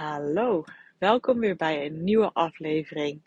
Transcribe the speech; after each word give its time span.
Hallo, 0.00 0.64
welkom 0.98 1.38
weer 1.38 1.56
bij 1.56 1.86
een 1.86 2.04
nieuwe 2.04 2.30
aflevering 2.32 3.20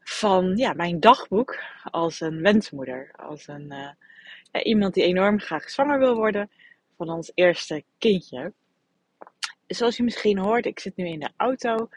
van 0.00 0.56
ja, 0.56 0.72
mijn 0.72 1.00
dagboek 1.00 1.58
als 1.84 2.20
een 2.20 2.42
wensmoeder. 2.42 3.10
Als 3.16 3.48
een, 3.48 3.66
ja, 4.52 4.62
iemand 4.62 4.94
die 4.94 5.04
enorm 5.04 5.40
graag 5.40 5.70
zwanger 5.70 5.98
wil 5.98 6.14
worden 6.14 6.50
van 6.96 7.10
ons 7.10 7.32
eerste 7.34 7.84
kindje. 7.98 8.52
Zoals 9.66 9.96
je 9.96 10.02
misschien 10.02 10.38
hoort, 10.38 10.66
ik 10.66 10.78
zit 10.78 10.96
nu 10.96 11.06
in 11.06 11.20
de 11.20 11.30
auto 11.36 11.88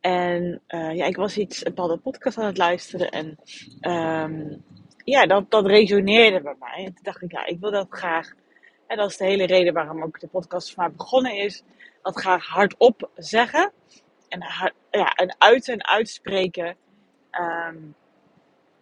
en 0.00 0.62
uh, 0.68 0.94
ja, 0.94 1.06
ik 1.06 1.16
was 1.16 1.38
iets, 1.38 1.64
een 1.64 1.74
bepaalde 1.74 1.98
podcast 1.98 2.38
aan 2.38 2.46
het 2.46 2.58
luisteren 2.58 3.10
en 3.10 3.38
um, 3.92 4.64
ja, 5.04 5.26
dat, 5.26 5.50
dat 5.50 5.66
resoneerde 5.66 6.40
bij 6.40 6.56
mij. 6.58 6.84
En 6.84 6.94
toen 6.94 7.04
dacht 7.04 7.22
ik, 7.22 7.32
ja, 7.32 7.46
ik 7.46 7.60
wil 7.60 7.70
dat 7.70 7.86
graag. 7.90 8.34
En 8.88 8.96
dat 8.96 9.10
is 9.10 9.16
de 9.16 9.24
hele 9.24 9.46
reden 9.46 9.74
waarom 9.74 10.02
ook 10.02 10.20
de 10.20 10.26
podcast 10.26 10.74
voor 10.74 10.82
mij 10.82 10.92
begonnen 10.92 11.32
is 11.32 11.62
dat 12.02 12.20
graag 12.20 12.46
hardop 12.46 13.10
zeggen. 13.16 13.72
En, 14.28 14.40
ja, 14.90 15.12
en 15.12 15.34
uiten 15.38 15.72
en 15.74 15.86
uitspreken. 15.86 16.76
Um, 17.32 17.94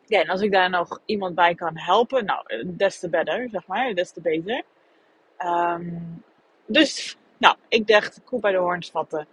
ja, 0.05 0.21
en 0.21 0.29
als 0.29 0.41
ik 0.41 0.53
daar 0.53 0.71
nog 0.71 1.01
iemand 1.05 1.35
bij 1.35 1.55
kan 1.55 1.79
helpen, 1.79 2.25
nou, 2.25 2.65
des 2.77 2.99
te 2.99 3.09
beter, 3.09 3.49
zeg 3.51 3.67
maar, 3.67 3.95
des 3.95 4.13
te 4.13 4.21
beter. 4.21 4.63
Um, 5.39 6.23
dus, 6.67 7.17
nou, 7.39 7.57
ik 7.69 7.87
dacht, 7.87 8.21
koe 8.25 8.41
bij 8.41 8.53
de 8.53 8.59
hoorns 8.59 8.91
vatten. 8.91 9.27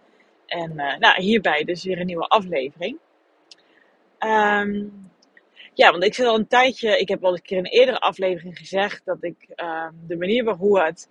En 0.46 0.72
uh, 0.72 0.98
nou, 0.98 1.22
hierbij 1.22 1.64
dus 1.64 1.84
weer 1.84 2.00
een 2.00 2.06
nieuwe 2.06 2.28
aflevering. 2.28 2.98
Um, 4.20 5.12
ja, 5.74 5.92
want 5.92 6.04
ik 6.04 6.14
zit 6.14 6.26
al 6.26 6.36
een 6.36 6.48
tijdje, 6.48 7.00
ik 7.00 7.08
heb 7.08 7.26
al 7.26 7.34
een 7.34 7.42
keer 7.42 7.58
in 7.58 7.66
een 7.66 7.72
eerdere 7.72 8.00
aflevering 8.00 8.58
gezegd 8.58 9.02
dat 9.06 9.24
ik 9.24 9.36
de 10.08 10.18
manier 10.18 10.44
waarop 10.44 10.76
het 10.76 11.10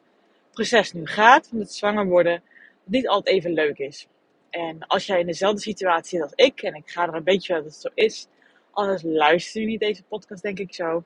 proces 0.53 0.93
nu 0.93 1.07
gaat, 1.07 1.49
van 1.49 1.59
het 1.59 1.73
zwanger 1.73 2.07
worden, 2.07 2.43
niet 2.85 3.09
altijd 3.09 3.37
even 3.37 3.53
leuk 3.53 3.79
is. 3.79 4.07
En 4.51 4.87
als 4.87 5.07
jij 5.07 5.21
in 5.21 5.27
dezelfde 5.27 5.61
situatie 5.61 6.09
zit 6.09 6.23
als 6.23 6.33
ik, 6.35 6.63
en 6.63 6.75
ik 6.75 6.91
ga 6.91 7.07
er 7.07 7.15
een 7.15 7.25
beetje 7.25 7.55
dat 7.55 7.65
het 7.65 7.75
zo 7.75 7.89
is, 7.95 8.29
anders 8.71 9.03
luister 9.03 9.61
je 9.61 9.67
niet 9.67 9.81
deze 9.81 10.03
podcast, 10.03 10.43
denk 10.43 10.59
ik 10.59 10.75
zo. 10.75 11.05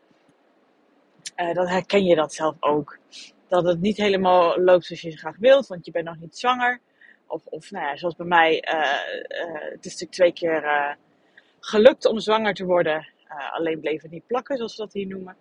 Uh, 1.37 1.55
dan 1.55 1.67
herken 1.67 2.05
je 2.05 2.15
dat 2.15 2.35
zelf 2.35 2.55
ook. 2.61 2.99
Dat 3.49 3.65
het 3.65 3.81
niet 3.81 3.97
helemaal 3.97 4.61
loopt 4.61 4.85
zoals 4.85 5.03
je 5.03 5.17
graag 5.17 5.37
wilt, 5.37 5.67
want 5.67 5.85
je 5.85 5.91
bent 5.91 6.05
nog 6.05 6.19
niet 6.19 6.37
zwanger. 6.37 6.81
Of, 7.27 7.43
of 7.45 7.71
nou 7.71 7.87
ja, 7.87 7.97
zoals 7.97 8.17
bij 8.17 8.27
mij, 8.27 8.69
uh, 8.73 8.81
uh, 9.49 9.71
het 9.71 9.85
is 9.85 9.93
natuurlijk 9.93 10.13
twee 10.13 10.33
keer 10.33 10.97
gelukt 11.61 12.05
om 12.05 12.19
zwanger 12.19 12.55
te 12.55 12.65
worden. 12.65 13.09
Alleen 13.29 13.81
bleef 13.81 14.03
het 14.03 14.11
niet 14.11 14.27
plakken, 14.27 14.57
zoals 14.57 14.77
we 14.77 14.83
dat 14.83 14.93
hier 14.93 15.07
noemen. 15.07 15.37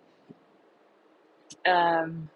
Um, 1.62 2.30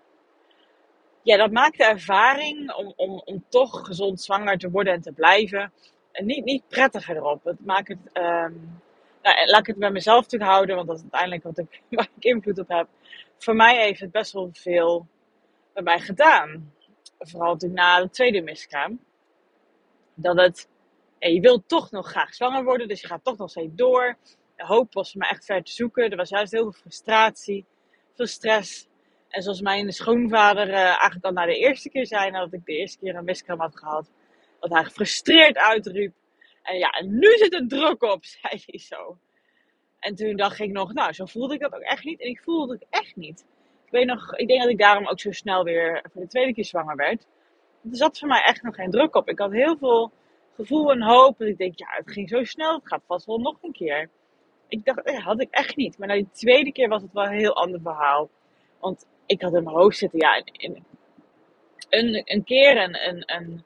ja, 1.23 1.37
dat 1.37 1.51
maakt 1.51 1.79
de 1.79 1.85
ervaring 1.85 2.73
om, 2.75 2.93
om, 2.97 3.23
om 3.25 3.45
toch 3.49 3.87
gezond 3.87 4.21
zwanger 4.21 4.59
te 4.59 4.71
worden 4.71 4.93
en 4.93 5.01
te 5.01 5.13
blijven 5.13 5.73
niet, 6.13 6.45
niet 6.45 6.69
prettiger 6.69 7.17
erop. 7.17 7.45
Het 7.45 7.65
maakt 7.65 7.89
het, 7.89 7.99
um, 8.13 8.83
nou, 9.23 9.47
laat 9.47 9.61
ik 9.61 9.67
het 9.67 9.79
bij 9.79 9.91
mezelf 9.91 10.23
natuurlijk 10.23 10.51
houden, 10.51 10.77
want 10.77 10.89
dat 10.89 10.97
is 10.97 11.03
uiteindelijk 11.03 11.43
wat 11.43 11.59
ik, 11.59 11.83
waar 11.91 12.09
ik 12.17 12.25
invloed 12.25 12.59
op 12.59 12.69
heb. 12.69 12.89
Voor 13.39 13.57
mij 13.57 13.83
heeft 13.83 14.01
het 14.01 14.11
best 14.11 14.33
wel 14.33 14.49
veel 14.53 15.07
bij 15.73 15.83
mij 15.83 16.01
gedaan. 16.01 16.73
Vooral 17.19 17.53
natuurlijk 17.53 17.81
na 17.81 18.01
de 18.01 18.11
tweede 18.11 18.43
miskraam. 18.43 19.01
Dat 20.15 20.37
het, 20.37 20.69
je 21.19 21.41
wilt 21.41 21.69
toch 21.69 21.91
nog 21.91 22.09
graag 22.09 22.35
zwanger 22.35 22.65
worden, 22.65 22.89
dus 22.89 23.01
je 23.01 23.07
gaat 23.07 23.25
toch 23.25 23.37
nog 23.37 23.51
steeds 23.51 23.75
door. 23.75 24.17
Hoop 24.67 24.95
was 24.95 25.15
mij 25.15 25.29
echt 25.29 25.45
ver 25.45 25.63
te 25.63 25.73
zoeken. 25.73 26.11
Er 26.11 26.17
was 26.17 26.29
juist 26.29 26.53
heel 26.53 26.63
veel 26.63 26.81
frustratie, 26.81 27.67
veel 28.15 28.27
stress. 28.27 28.89
En 29.29 29.43
zoals 29.43 29.61
mijn 29.61 29.93
schoonvader 29.93 30.69
uh, 30.69 30.75
eigenlijk 30.75 31.25
al 31.25 31.33
na 31.33 31.47
de 31.47 31.59
eerste 31.59 31.89
keer 31.89 32.07
zei, 32.07 32.31
nadat 32.31 32.53
ik 32.53 32.65
de 32.65 32.77
eerste 32.77 32.99
keer 32.99 33.15
een 33.15 33.25
miskraam 33.25 33.61
had 33.61 33.79
gehad, 33.79 34.11
dat 34.61 34.71
hij 34.71 34.85
gefrustreerd 34.85 35.57
uitriep. 35.57 36.15
En 36.63 36.79
ja, 36.79 36.91
en 36.91 37.19
nu 37.19 37.37
zit 37.37 37.55
er 37.55 37.69
druk 37.69 38.03
op, 38.03 38.25
zei 38.41 38.63
hij 38.67 38.79
zo. 38.79 39.19
En 39.99 40.15
toen 40.15 40.37
dacht 40.37 40.59
ik 40.59 40.71
nog, 40.71 40.93
nou, 40.93 41.13
zo 41.13 41.25
voelde 41.25 41.55
ik 41.55 41.61
dat 41.61 41.75
ook 41.75 41.81
echt 41.81 42.05
niet. 42.05 42.21
En 42.21 42.29
ik 42.29 42.41
voelde 42.43 42.73
het 42.73 42.87
echt 42.91 43.17
niet. 43.17 43.45
Ik 43.85 43.91
weet 43.91 44.07
nog, 44.07 44.37
ik 44.37 44.49
denk 44.49 44.61
dat 44.61 44.71
ik 44.71 44.79
daarom 44.79 45.07
ook 45.07 45.21
zo 45.21 45.33
snel 45.33 45.65
weer 45.65 46.05
voor 46.13 46.23
de 46.23 46.29
tweede 46.29 46.55
keer 46.55 46.65
zwanger 46.65 46.97
werd. 46.97 47.27
Er 47.83 47.97
zat 47.97 48.19
voor 48.19 48.29
mij 48.29 48.43
echt 48.43 48.63
nog 48.63 48.75
geen 48.75 48.91
druk 48.91 49.15
op. 49.15 49.29
Ik 49.29 49.39
had 49.39 49.53
heel 49.53 49.77
veel 49.77 50.13
gevoel 50.55 50.91
en 50.91 51.03
hoop. 51.03 51.41
En 51.41 51.47
ik 51.47 51.59
denk, 51.59 51.79
ja, 51.79 51.87
het 51.91 52.11
ging 52.11 52.29
zo 52.29 52.45
snel, 52.45 52.75
het 52.75 52.89
gaat 52.89 53.03
vast 53.07 53.27
wel 53.27 53.39
nog 53.39 53.63
een 53.63 53.73
keer. 53.73 54.11
Ik 54.71 54.85
dacht, 54.85 55.11
ja, 55.11 55.21
had 55.21 55.41
ik 55.41 55.51
echt 55.51 55.77
niet. 55.77 55.99
Maar 55.99 56.09
na 56.09 56.15
die 56.15 56.29
tweede 56.33 56.73
keer 56.73 56.89
was 56.89 57.03
het 57.03 57.13
wel 57.13 57.25
een 57.25 57.39
heel 57.39 57.57
ander 57.57 57.81
verhaal. 57.81 58.31
Want 58.79 59.07
ik 59.27 59.43
had 59.43 59.55
in 59.55 59.65
mijn 59.65 59.77
hoofd 59.77 59.99
zitten, 59.99 60.19
ja, 60.19 60.43
een, 61.89 62.23
een 62.25 62.45
keer 62.45 62.77
een, 62.77 63.09
een, 63.09 63.23
een, 63.27 63.65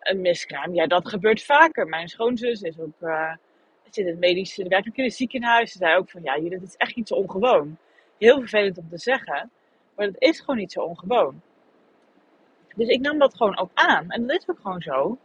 een 0.00 0.20
miskraam. 0.20 0.74
Ja, 0.74 0.86
dat 0.86 1.08
gebeurt 1.08 1.42
vaker. 1.42 1.86
Mijn 1.86 2.08
schoonzus 2.08 2.60
is 2.62 2.78
ook, 2.78 3.00
uh, 3.00 3.34
zit 3.82 3.96
in 3.96 4.06
het 4.06 4.18
medische, 4.18 4.68
werkelijk 4.68 4.96
in 4.96 5.04
het 5.04 5.14
ziekenhuis. 5.14 5.72
Ze 5.72 5.78
zei 5.78 5.96
ook 5.96 6.10
van, 6.10 6.22
ja, 6.22 6.40
dat 6.40 6.62
is 6.62 6.76
echt 6.76 6.96
niet 6.96 7.08
zo 7.08 7.14
ongewoon. 7.14 7.76
Heel 8.18 8.38
vervelend 8.38 8.78
om 8.78 8.88
te 8.88 8.98
zeggen, 8.98 9.50
maar 9.96 10.06
het 10.06 10.20
is 10.20 10.40
gewoon 10.40 10.56
niet 10.56 10.72
zo 10.72 10.80
ongewoon. 10.80 11.42
Dus 12.76 12.88
ik 12.88 13.00
nam 13.00 13.18
dat 13.18 13.36
gewoon 13.36 13.58
ook 13.58 13.70
aan. 13.74 14.10
En 14.10 14.26
dat 14.26 14.36
is 14.36 14.48
ook 14.48 14.60
gewoon 14.60 14.82
zo. 14.82 15.18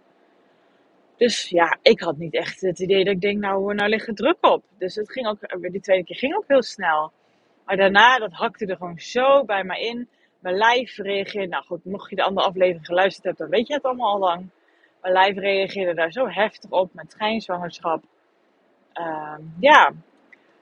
Dus 1.19 1.49
ja, 1.49 1.77
ik 1.81 1.99
had 1.99 2.17
niet 2.17 2.33
echt 2.33 2.61
het 2.61 2.79
idee 2.79 3.03
dat 3.03 3.13
ik 3.13 3.21
denk, 3.21 3.39
nou, 3.39 3.73
nou 3.73 3.89
ligt 3.89 4.15
druk 4.15 4.37
op. 4.41 4.63
Dus 4.77 4.95
het 4.95 5.11
ging 5.11 5.27
ook, 5.27 5.71
die 5.71 5.81
tweede 5.81 6.03
keer 6.03 6.15
ging 6.15 6.35
ook 6.35 6.43
heel 6.47 6.63
snel. 6.63 7.11
Maar 7.65 7.77
daarna, 7.77 8.17
dat 8.17 8.33
hakte 8.33 8.65
er 8.65 8.77
gewoon 8.77 8.99
zo 8.99 9.45
bij 9.45 9.63
me 9.63 9.79
in. 9.79 10.07
Mijn 10.39 10.55
lijf 10.55 10.97
reageerde, 10.97 11.47
nou 11.47 11.63
goed, 11.63 11.85
mocht 11.85 12.09
je 12.09 12.15
de 12.15 12.23
andere 12.23 12.47
aflevering 12.47 12.85
geluisterd 12.85 13.25
hebben, 13.25 13.49
dan 13.49 13.57
weet 13.57 13.67
je 13.67 13.73
het 13.73 13.83
allemaal 13.83 14.13
al 14.13 14.19
lang. 14.19 14.49
Mijn 15.01 15.13
lijf 15.13 15.37
reageerde 15.37 15.93
daar 15.93 16.11
zo 16.11 16.27
heftig 16.27 16.69
op 16.69 16.93
met 16.93 17.11
schijnzwangerschap. 17.11 18.03
Uh, 18.93 19.37
ja, 19.59 19.93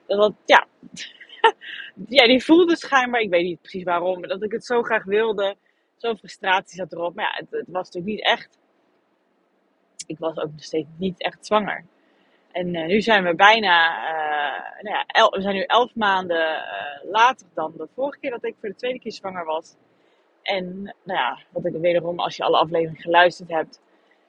dat, 0.06 0.32
ja. 0.44 0.66
ja, 2.18 2.26
die 2.26 2.44
voelde 2.44 2.76
schijnbaar, 2.76 3.20
ik 3.20 3.30
weet 3.30 3.44
niet 3.44 3.60
precies 3.60 3.84
waarom, 3.84 4.22
dat 4.22 4.42
ik 4.42 4.52
het 4.52 4.64
zo 4.64 4.82
graag 4.82 5.04
wilde. 5.04 5.56
Zo'n 5.96 6.18
frustratie 6.18 6.76
zat 6.76 6.92
erop. 6.92 7.14
Maar 7.14 7.24
ja, 7.24 7.44
het, 7.44 7.50
het 7.50 7.66
was 7.66 7.90
natuurlijk 7.90 8.16
niet 8.16 8.24
echt. 8.24 8.57
Ik 10.08 10.18
was 10.18 10.36
ook 10.36 10.50
nog 10.50 10.62
steeds 10.62 10.88
niet 10.96 11.22
echt 11.22 11.46
zwanger. 11.46 11.84
En 12.52 12.74
uh, 12.74 12.86
nu 12.86 13.00
zijn 13.00 13.24
we 13.24 13.34
bijna, 13.34 13.90
uh, 13.90 14.82
nou 14.82 14.96
ja, 14.96 15.28
we 15.30 15.40
zijn 15.40 15.54
nu 15.54 15.62
elf 15.62 15.94
maanden 15.94 16.46
uh, 16.46 17.10
later 17.10 17.46
dan 17.54 17.72
de 17.76 17.88
vorige 17.94 18.18
keer 18.18 18.30
dat 18.30 18.44
ik 18.44 18.54
voor 18.60 18.68
de 18.68 18.74
tweede 18.74 18.98
keer 18.98 19.12
zwanger 19.12 19.44
was. 19.44 19.74
En 20.42 20.82
nou 20.82 21.18
ja, 21.18 21.38
wat 21.50 21.64
ik 21.64 21.72
wederom, 21.72 22.18
als 22.18 22.36
je 22.36 22.42
alle 22.42 22.58
afleveringen 22.58 23.00
geluisterd 23.00 23.48
hebt, 23.48 23.80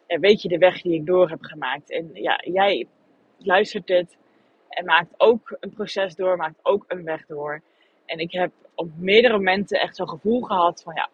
weet 0.08 0.42
je 0.42 0.50
de 0.50 0.58
weg 0.58 0.82
die 0.82 0.94
ik 0.94 1.06
door 1.06 1.30
heb 1.30 1.42
gemaakt. 1.42 1.92
En 1.92 2.10
ja, 2.14 2.42
jij 2.46 2.88
luistert 3.38 3.88
dit 3.88 4.18
en 4.70 4.86
maakt 4.86 5.14
ook 5.18 5.58
een 5.60 5.74
proces 5.74 6.16
door, 6.16 6.38
maakt 6.38 6.60
ook 6.64 6.86
een 6.88 7.04
weg 7.04 7.26
door. 7.26 7.62
En 8.06 8.20
ik 8.20 8.32
heb 8.32 8.52
op 8.76 8.90
meerdere 8.98 9.34
momenten 9.34 9.80
echt 9.80 9.96
zo'n 9.96 10.10
gevoel 10.10 10.42
gehad 10.42 10.82
van 10.84 10.94
ja, 10.96 11.10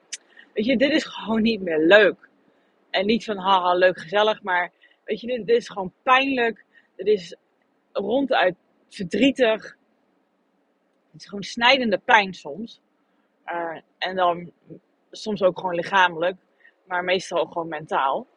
weet 0.53 0.65
je, 0.65 0.77
dit 0.77 0.91
is 0.91 1.03
gewoon 1.03 1.41
niet 1.41 1.61
meer 1.61 1.79
leuk. 1.79 2.29
En 2.95 3.05
niet 3.05 3.23
van 3.23 3.37
haha, 3.37 3.73
leuk, 3.73 3.99
gezellig, 3.99 4.41
maar 4.43 4.71
weet 5.03 5.21
je, 5.21 5.27
dit, 5.27 5.45
dit 5.45 5.57
is 5.57 5.69
gewoon 5.69 5.93
pijnlijk 6.03 6.65
het 6.95 7.07
is 7.07 7.35
ronduit 7.91 8.55
verdrietig. 8.89 9.77
Het 11.11 11.21
is 11.21 11.25
gewoon 11.27 11.43
snijdende 11.43 11.97
pijn 11.97 12.33
soms. 12.33 12.81
Uh, 13.45 13.77
en 13.97 14.15
dan 14.15 14.51
soms 15.11 15.41
ook 15.41 15.59
gewoon 15.59 15.75
lichamelijk, 15.75 16.37
maar 16.87 17.03
meestal 17.03 17.39
ook 17.39 17.51
gewoon 17.51 17.67
mentaal. 17.67 18.27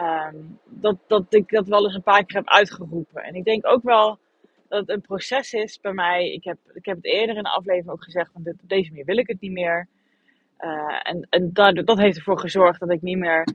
Um, 0.00 0.58
dat, 0.64 0.96
dat 1.06 1.34
ik 1.34 1.48
dat 1.48 1.68
wel 1.68 1.84
eens 1.84 1.94
een 1.94 2.02
paar 2.02 2.24
keer 2.24 2.36
heb 2.36 2.48
uitgeroepen. 2.48 3.22
En 3.22 3.34
ik 3.34 3.44
denk 3.44 3.66
ook 3.66 3.82
wel 3.82 4.18
dat 4.68 4.80
het 4.80 4.88
een 4.88 5.00
proces 5.00 5.52
is 5.52 5.80
bij 5.80 5.92
mij. 5.92 6.32
Ik 6.32 6.44
heb, 6.44 6.58
ik 6.74 6.84
heb 6.84 6.96
het 6.96 7.04
eerder 7.04 7.36
in 7.36 7.42
de 7.42 7.48
aflevering 7.48 7.90
ook 7.90 8.04
gezegd: 8.04 8.32
van 8.32 8.42
dit, 8.42 8.62
op 8.62 8.68
deze 8.68 8.90
manier 8.90 9.04
wil 9.04 9.16
ik 9.16 9.28
het 9.28 9.40
niet 9.40 9.52
meer. 9.52 9.88
Uh, 10.60 11.00
en 11.02 11.26
en 11.30 11.52
dat, 11.52 11.86
dat 11.86 11.98
heeft 11.98 12.16
ervoor 12.16 12.38
gezorgd 12.38 12.80
dat 12.80 12.90
ik 12.90 13.02
niet 13.02 13.18
meer 13.18 13.46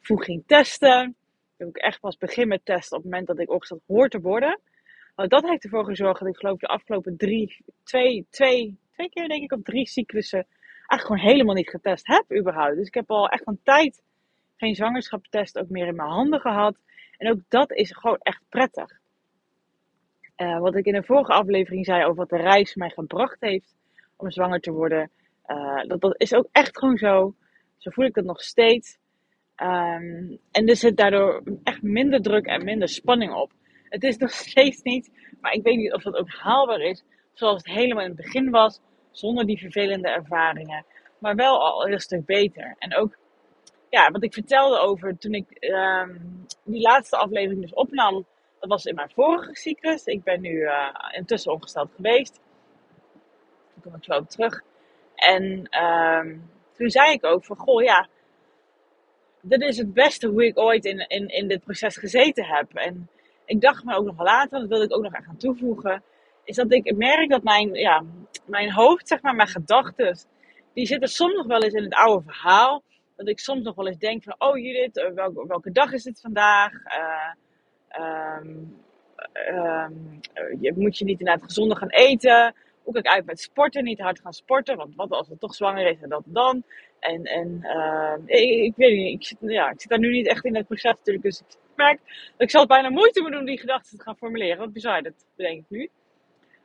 vroeg 0.00 0.24
ging 0.24 0.42
testen 0.46 1.16
heb 1.56 1.68
ik 1.68 1.76
echt 1.76 2.00
pas 2.00 2.16
begin 2.16 2.48
met 2.48 2.64
testen 2.64 2.96
op 2.96 3.02
het 3.02 3.12
moment 3.12 3.28
dat 3.28 3.38
ik 3.38 3.50
opgesteld 3.50 3.82
hoor 3.86 4.08
te 4.08 4.20
worden. 4.20 4.60
Want 5.14 5.30
dat 5.30 5.48
heeft 5.48 5.64
ervoor 5.64 5.84
gezorgd 5.84 6.20
dat 6.20 6.28
ik 6.28 6.36
geloof 6.36 6.58
de 6.58 6.66
afgelopen 6.66 7.16
drie, 7.16 7.64
twee, 7.82 8.26
twee, 8.30 8.78
twee 8.92 9.10
keer 9.10 9.28
denk 9.28 9.42
ik 9.42 9.52
op 9.52 9.64
drie 9.64 9.88
cyclussen 9.88 10.46
eigenlijk 10.90 11.06
gewoon 11.06 11.32
helemaal 11.32 11.54
niet 11.54 11.70
getest 11.70 12.06
heb 12.06 12.38
überhaupt. 12.38 12.76
Dus 12.76 12.86
ik 12.86 12.94
heb 12.94 13.10
al 13.10 13.28
echt 13.28 13.46
een 13.46 13.60
tijd 13.62 14.02
geen 14.56 14.74
zwangerschapstest 14.74 15.58
ook 15.58 15.68
meer 15.68 15.86
in 15.86 15.96
mijn 15.96 16.08
handen 16.08 16.40
gehad. 16.40 16.76
En 17.16 17.30
ook 17.30 17.40
dat 17.48 17.72
is 17.72 17.92
gewoon 17.92 18.18
echt 18.18 18.42
prettig. 18.48 18.98
Uh, 20.36 20.58
wat 20.58 20.76
ik 20.76 20.84
in 20.84 20.92
de 20.92 21.02
vorige 21.02 21.32
aflevering 21.32 21.84
zei 21.84 22.04
over 22.04 22.16
wat 22.16 22.28
de 22.28 22.36
reis 22.36 22.74
mij 22.74 22.90
gebracht 22.90 23.40
heeft 23.40 23.74
om 24.16 24.30
zwanger 24.30 24.60
te 24.60 24.70
worden. 24.70 25.10
Uh, 25.46 25.82
dat, 25.82 26.00
dat 26.00 26.14
is 26.20 26.34
ook 26.34 26.48
echt 26.52 26.78
gewoon 26.78 26.96
zo. 26.96 27.34
Zo 27.76 27.90
voel 27.90 28.04
ik 28.04 28.14
dat 28.14 28.24
nog 28.24 28.40
steeds. 28.40 28.98
Um, 29.62 30.38
en 30.50 30.68
er 30.68 30.76
zit 30.76 30.96
daardoor 30.96 31.42
echt 31.62 31.82
minder 31.82 32.22
druk 32.22 32.46
en 32.46 32.64
minder 32.64 32.88
spanning 32.88 33.32
op. 33.32 33.52
Het 33.88 34.02
is 34.02 34.16
nog 34.24 34.30
steeds 34.30 34.82
niet, 34.82 35.10
maar 35.40 35.52
ik 35.52 35.62
weet 35.62 35.76
niet 35.76 35.92
of 35.92 36.02
dat 36.02 36.16
ook 36.16 36.30
haalbaar 36.30 36.80
is, 36.80 37.04
zoals 37.32 37.56
het 37.56 37.74
helemaal 37.74 38.02
in 38.02 38.08
het 38.08 38.22
begin 38.22 38.50
was, 38.50 38.80
zonder 39.10 39.46
die 39.46 39.58
vervelende 39.58 40.08
ervaringen. 40.08 40.84
Maar 41.18 41.34
wel 41.34 41.60
al 41.60 41.88
een 41.88 42.00
stuk 42.00 42.24
beter. 42.24 42.74
En 42.78 42.96
ook 42.96 43.18
ja, 43.90 44.10
wat 44.10 44.22
ik 44.22 44.32
vertelde 44.32 44.78
over 44.78 45.18
toen 45.18 45.32
ik 45.32 45.50
ehm, 45.50 46.16
die 46.64 46.80
laatste 46.80 47.16
aflevering 47.16 47.60
dus 47.60 47.74
opnam, 47.74 48.26
dat 48.60 48.68
was 48.68 48.84
in 48.84 48.94
mijn 48.94 49.10
vorige 49.10 49.54
cyclus. 49.54 50.04
Ik 50.04 50.22
ben 50.22 50.40
nu 50.40 50.50
uh, 50.50 50.88
intussen 51.10 51.52
ongesteld 51.52 51.90
geweest. 51.96 52.40
Daar 53.74 53.82
kom 53.82 53.94
ik 53.94 54.04
zo 54.04 54.12
op 54.12 54.28
terug. 54.28 54.62
En 55.14 55.66
ehm, 55.70 56.36
toen 56.72 56.90
zei 56.90 57.12
ik 57.12 57.24
ook 57.24 57.44
van, 57.44 57.56
goh 57.56 57.82
ja, 57.82 58.08
dit 59.42 59.62
is 59.62 59.76
het 59.76 59.94
beste 59.94 60.28
hoe 60.28 60.44
ik 60.44 60.58
ooit 60.58 60.84
in, 60.84 61.08
in, 61.08 61.28
in 61.28 61.48
dit 61.48 61.64
proces 61.64 61.96
gezeten 61.96 62.44
heb. 62.44 62.74
En 62.74 63.08
ik 63.44 63.60
dacht 63.60 63.84
me 63.84 63.94
ook 63.94 64.04
nog 64.04 64.22
later, 64.22 64.60
dat 64.60 64.68
wilde 64.68 64.84
ik 64.84 64.96
ook 64.96 65.02
nog 65.02 65.14
aan 65.14 65.36
toevoegen, 65.36 66.02
is 66.44 66.56
dat 66.56 66.72
ik 66.72 66.96
merk 66.96 67.30
dat 67.30 67.42
mijn, 67.42 67.74
ja, 67.74 68.04
mijn 68.46 68.72
hoofd, 68.72 69.08
zeg 69.08 69.22
maar, 69.22 69.34
mijn 69.34 69.48
gedachten, 69.48 70.18
die 70.74 70.86
zitten 70.86 71.08
soms 71.08 71.34
nog 71.34 71.46
wel 71.46 71.62
eens 71.62 71.74
in 71.74 71.82
het 71.82 71.94
oude 71.94 72.24
verhaal. 72.24 72.82
Dat 73.16 73.28
ik 73.28 73.38
soms 73.38 73.62
nog 73.62 73.74
wel 73.74 73.86
eens 73.86 73.98
denk 73.98 74.22
van, 74.22 74.34
oh 74.38 74.58
Judith, 74.58 74.96
eh, 74.96 75.10
welke, 75.10 75.46
welke 75.46 75.72
dag 75.72 75.92
is 75.92 76.04
het 76.04 76.20
vandaag? 76.20 76.72
Uh, 77.98 79.88
je, 80.60 80.72
moet 80.76 80.98
je 80.98 81.04
niet 81.04 81.18
inderdaad 81.18 81.44
gezonder 81.44 81.76
gaan 81.76 81.90
eten? 81.90 82.54
Ik 82.96 83.06
uit 83.06 83.26
met 83.26 83.40
sporten? 83.40 83.84
Niet 83.84 84.00
hard 84.00 84.20
gaan 84.20 84.32
sporten, 84.32 84.76
want 84.76 84.94
wat 84.94 85.10
als 85.10 85.28
het 85.28 85.40
toch 85.40 85.54
zwanger 85.54 85.86
is 85.86 86.00
en 86.00 86.08
dat 86.08 86.22
dan? 86.24 86.62
En, 87.00 87.24
en 87.24 87.62
ik, 88.26 88.64
ik, 88.64 88.72
weet 88.76 88.96
niet, 88.96 89.20
ik 89.20 89.26
zit, 89.26 89.38
ja, 89.40 89.70
ik 89.70 89.80
zit 89.80 89.90
daar 89.90 89.98
nu 89.98 90.10
niet 90.10 90.26
echt 90.26 90.44
in 90.44 90.56
het 90.56 90.66
proces 90.66 90.92
natuurlijk, 90.92 91.24
dus 91.24 91.40
ik 91.40 91.46
merk 91.74 91.98
dat 92.30 92.40
ik 92.40 92.50
zal 92.50 92.66
bijna 92.66 92.90
moeite 92.90 93.20
moeten 93.20 93.38
doen 93.38 93.48
die 93.48 93.58
gedachten 93.58 93.98
te 93.98 94.04
gaan 94.04 94.16
formuleren. 94.16 94.58
Wat 94.58 94.72
bizar, 94.72 95.02
dat 95.02 95.26
bedenk 95.36 95.58
ik 95.58 95.64
nu. 95.68 95.90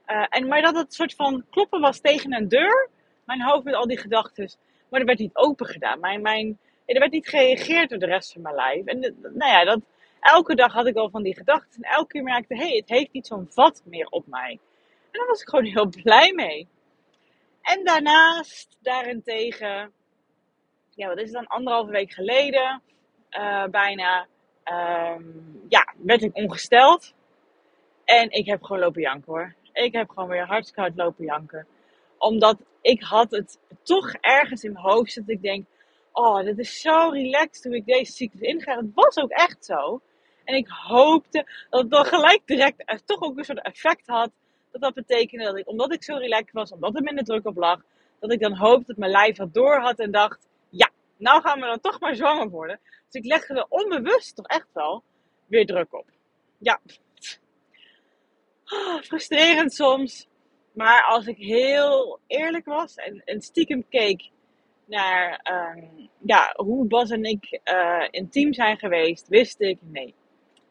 Uh, 0.07 0.25
en, 0.29 0.47
maar 0.47 0.61
dat 0.61 0.75
het 0.75 0.93
soort 0.93 1.15
van 1.15 1.45
kloppen 1.49 1.81
was 1.81 1.99
tegen 1.99 2.33
een 2.33 2.47
deur. 2.47 2.89
Mijn 3.25 3.41
hoofd 3.41 3.63
met 3.63 3.73
al 3.73 3.87
die 3.87 3.97
gedachten. 3.97 4.51
Maar 4.89 4.99
er 4.99 5.05
werd 5.05 5.19
niet 5.19 5.35
open 5.35 5.65
gedaan. 5.65 5.99
Mijn, 5.99 6.21
mijn, 6.21 6.59
er 6.85 6.99
werd 6.99 7.11
niet 7.11 7.27
gereageerd 7.27 7.89
door 7.89 7.99
de 7.99 8.05
rest 8.05 8.33
van 8.33 8.41
mijn 8.41 8.55
lijf. 8.55 8.85
En 8.85 8.99
nou 9.21 9.51
ja, 9.51 9.63
dat, 9.63 9.79
elke 10.19 10.55
dag 10.55 10.73
had 10.73 10.87
ik 10.87 10.95
al 10.95 11.09
van 11.09 11.23
die 11.23 11.35
gedachten. 11.35 11.83
En 11.83 11.91
elke 11.91 12.07
keer 12.07 12.23
merkte 12.23 12.55
hé, 12.55 12.67
hey, 12.67 12.75
het 12.75 12.89
heeft 12.89 13.13
niet 13.13 13.27
zo'n 13.27 13.47
vat 13.49 13.81
meer 13.85 14.07
op 14.07 14.27
mij. 14.27 14.59
En 15.15 15.21
daar 15.21 15.29
was 15.29 15.41
ik 15.41 15.49
gewoon 15.49 15.65
heel 15.65 15.89
blij 16.03 16.33
mee. 16.33 16.67
En 17.61 17.83
daarnaast, 17.83 18.77
daarentegen, 18.81 19.91
ja, 20.89 21.07
wat 21.07 21.17
is 21.17 21.23
het 21.23 21.33
dan, 21.33 21.47
anderhalve 21.47 21.91
week 21.91 22.11
geleden, 22.11 22.81
uh, 23.31 23.65
bijna, 23.65 24.27
um, 24.71 25.65
ja, 25.69 25.93
werd 25.97 26.21
ik 26.21 26.35
ongesteld. 26.35 27.13
En 28.03 28.31
ik 28.31 28.45
heb 28.45 28.63
gewoon 28.63 28.81
lopen 28.81 29.01
janken 29.01 29.33
hoor. 29.33 29.55
Ik 29.73 29.93
heb 29.93 30.09
gewoon 30.09 30.29
weer 30.29 30.45
hartstikke 30.45 30.81
hard 30.81 30.95
lopen 30.95 31.25
janken. 31.25 31.67
Omdat 32.17 32.57
ik 32.81 33.01
had 33.01 33.31
het 33.31 33.59
toch 33.83 34.13
ergens 34.13 34.63
in 34.63 34.71
mijn 34.71 34.85
hoofd 34.85 35.15
dat 35.15 35.29
ik 35.29 35.41
denk... 35.41 35.65
Oh, 36.11 36.43
dit 36.43 36.59
is 36.59 36.81
zo 36.81 37.09
relaxed 37.09 37.61
toen 37.61 37.73
ik 37.73 37.85
deze 37.85 38.11
cyclus 38.11 38.41
inga. 38.41 38.75
Dat 38.75 38.85
was 38.93 39.17
ook 39.17 39.31
echt 39.31 39.65
zo. 39.65 40.01
En 40.43 40.55
ik 40.55 40.67
hoopte 40.67 41.65
dat 41.69 41.81
het 41.81 41.91
dan 41.91 42.05
gelijk 42.05 42.41
direct 42.45 43.01
toch 43.05 43.21
ook 43.21 43.37
een 43.37 43.43
soort 43.43 43.61
effect 43.61 44.07
had. 44.07 44.31
Dat 44.75 44.83
dat 44.83 45.05
betekende 45.05 45.45
dat 45.45 45.57
ik, 45.57 45.67
omdat 45.67 45.93
ik 45.93 46.03
zo 46.03 46.15
relaxed 46.15 46.51
was, 46.51 46.71
omdat 46.71 46.95
er 46.95 47.03
minder 47.03 47.23
druk 47.23 47.45
op 47.45 47.55
lag, 47.55 47.81
dat 48.19 48.31
ik 48.31 48.39
dan 48.39 48.53
hoopte 48.53 48.85
dat 48.85 48.97
mijn 48.97 49.11
lijf 49.11 49.35
dat 49.35 49.53
door 49.53 49.79
had 49.79 49.99
en 49.99 50.11
dacht, 50.11 50.47
ja, 50.69 50.89
nou 51.17 51.41
gaan 51.41 51.59
we 51.59 51.65
dan 51.65 51.79
toch 51.79 51.99
maar 51.99 52.15
zwanger 52.15 52.49
worden. 52.49 52.79
Dus 53.09 53.21
ik 53.21 53.25
legde 53.25 53.53
er 53.53 53.65
onbewust 53.69 54.35
toch 54.35 54.45
echt 54.45 54.67
wel 54.73 55.03
weer 55.45 55.65
druk 55.65 55.93
op. 55.93 56.05
Ja, 56.57 56.79
oh, 58.65 59.01
frustrerend 59.01 59.73
soms. 59.73 60.27
Maar 60.71 61.03
als 61.03 61.27
ik 61.27 61.37
heel 61.37 62.19
eerlijk 62.27 62.65
was 62.65 62.95
en, 62.95 63.41
stiekem 63.41 63.85
keek 63.89 64.29
naar 64.85 65.41
um, 65.77 66.09
ja, 66.19 66.53
hoe 66.55 66.87
Bas 66.87 67.09
en 67.09 67.23
ik 67.23 67.59
uh, 67.63 68.07
intiem 68.11 68.53
zijn 68.53 68.77
geweest, 68.77 69.27
wist 69.27 69.61
ik, 69.61 69.77
nee, 69.81 70.13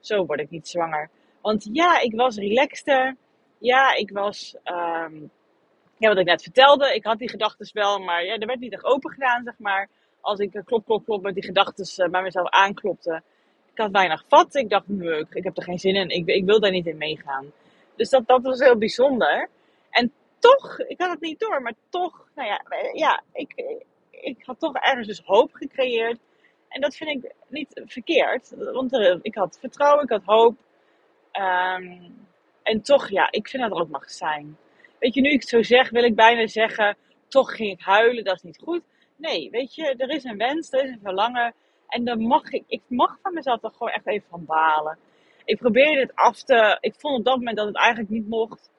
zo 0.01 0.27
word 0.27 0.41
ik 0.41 0.51
niet 0.51 0.69
zwanger. 0.69 1.11
Want 1.41 1.69
ja, 1.73 2.01
ik 2.01 2.15
was 2.15 2.37
relaxter. 2.37 3.17
Ja, 3.65 3.95
ik 3.95 4.11
was, 4.11 4.57
um, 4.65 5.31
ja, 5.99 6.09
wat 6.09 6.19
ik 6.19 6.25
net 6.25 6.43
vertelde, 6.43 6.95
ik 6.95 7.05
had 7.05 7.19
die 7.19 7.29
gedachten 7.29 7.71
wel, 7.73 7.99
maar 7.99 8.25
ja, 8.25 8.37
er 8.37 8.47
werd 8.47 8.61
niet 8.61 8.73
echt 8.73 8.85
open 8.85 9.11
gedaan, 9.11 9.43
zeg 9.45 9.55
maar. 9.59 9.89
Als 10.21 10.39
ik 10.39 10.63
klop, 10.65 10.85
klop, 10.85 11.05
klop 11.05 11.23
met 11.23 11.35
die 11.35 11.45
gedachten 11.45 12.05
uh, 12.05 12.11
bij 12.11 12.23
mezelf 12.23 12.49
aanklopte. 12.49 13.23
Ik 13.73 13.79
had 13.79 13.91
weinig 13.91 14.25
vat. 14.29 14.55
Ik 14.55 14.69
dacht, 14.69 14.85
ik 15.31 15.45
heb 15.45 15.57
er 15.57 15.63
geen 15.63 15.79
zin 15.79 15.95
in. 15.95 16.09
Ik, 16.09 16.27
ik 16.27 16.45
wil 16.45 16.61
daar 16.61 16.71
niet 16.71 16.87
in 16.87 16.97
meegaan. 16.97 17.53
Dus 17.97 18.11
dat, 18.11 18.27
dat 18.27 18.43
was 18.43 18.59
heel 18.59 18.79
bijzonder. 18.79 19.49
En 19.91 20.13
toch, 20.39 20.79
ik 20.79 21.01
had 21.01 21.11
het 21.11 21.21
niet 21.21 21.41
door, 21.41 21.63
maar 21.63 21.75
toch, 21.89 22.29
nou 22.35 22.49
ja, 22.49 22.63
ja 22.93 23.23
ik, 23.33 23.81
ik 24.11 24.43
had 24.45 24.59
toch 24.59 24.75
ergens 24.75 25.07
dus 25.07 25.23
hoop 25.25 25.53
gecreëerd. 25.53 26.19
En 26.69 26.81
dat 26.81 26.97
vind 26.97 27.25
ik 27.25 27.33
niet 27.49 27.83
verkeerd, 27.87 28.55
want 28.73 28.93
er, 28.93 29.19
ik 29.23 29.35
had 29.35 29.59
vertrouwen, 29.61 30.05
ik 30.05 30.11
had 30.11 30.23
hoop. 30.25 30.57
Um, 31.33 32.23
en 32.65 32.83
toch, 32.83 33.09
ja, 33.09 33.31
ik 33.31 33.49
vind 33.49 33.63
dat 33.63 33.73
er 33.73 33.79
ook 33.79 33.89
mag 33.89 34.11
zijn. 34.11 34.57
Weet 34.99 35.15
je, 35.15 35.21
nu 35.21 35.31
ik 35.31 35.41
het 35.41 35.49
zo 35.49 35.63
zeg, 35.63 35.91
wil 35.91 36.05
ik 36.05 36.15
bijna 36.15 36.47
zeggen, 36.47 36.97
toch 37.29 37.57
ging 37.57 37.71
ik 37.71 37.81
huilen, 37.81 38.25
dat 38.25 38.37
is 38.37 38.43
niet 38.43 38.61
goed. 38.63 38.83
Nee, 39.17 39.51
weet 39.51 39.75
je, 39.75 39.95
er 39.97 40.11
is 40.11 40.25
een 40.25 40.39
wens, 40.39 40.73
er 40.73 40.85
is 40.85 40.91
een 40.91 41.01
verlangen. 41.03 41.55
En 41.89 42.05
dan 42.05 42.21
mag 42.21 42.51
ik, 42.51 42.65
ik 42.67 42.83
mag 42.87 43.19
van 43.23 43.35
mezelf 43.35 43.61
toch 43.61 43.73
gewoon 43.73 43.93
echt 43.93 44.07
even 44.07 44.29
van 44.29 44.45
balen 44.45 44.99
ik 45.45 45.59
probeerde 45.59 46.01
het 46.01 46.15
af 46.15 46.43
te. 46.43 46.79
Ik 46.81 46.95
vond 46.99 47.19
op 47.19 47.25
dat 47.25 47.37
moment 47.37 47.57
dat 47.57 47.67
het 47.67 47.77
eigenlijk 47.77 48.11
niet 48.11 48.29
mocht. 48.29 48.71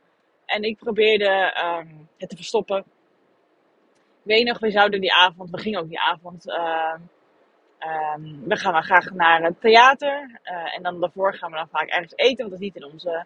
En 0.46 0.64
ik 0.64 0.78
probeerde 0.78 1.62
um, 1.64 2.10
het 2.18 2.30
te 2.30 2.36
verstoppen. 2.36 2.78
Ik 2.78 4.32
weet 4.32 4.46
nog, 4.46 4.60
we 4.60 4.72
zouden 4.72 5.02
die 5.02 5.14
avond, 5.14 5.50
we 5.50 5.60
gingen 5.60 5.80
ook 5.80 5.88
die 5.88 6.00
avond. 6.00 6.48
Uh, 6.48 6.94
um, 8.16 8.48
we 8.48 8.58
gaan 8.58 8.74
dan 8.74 8.84
graag 8.84 9.12
naar 9.12 9.44
het 9.44 9.62
theater. 9.62 10.40
Uh, 10.44 10.76
en 10.76 10.84
dan 10.84 11.00
daarvoor 11.00 11.34
gaan 11.34 11.52
we 11.52 11.58
dan 11.58 11.70
vaak 11.70 11.90
ergens 11.90 12.14
eten, 12.16 12.38
want 12.38 12.50
dat 12.50 12.60
is 12.60 12.66
niet 12.66 12.76
in 12.76 12.92
onze 12.92 13.26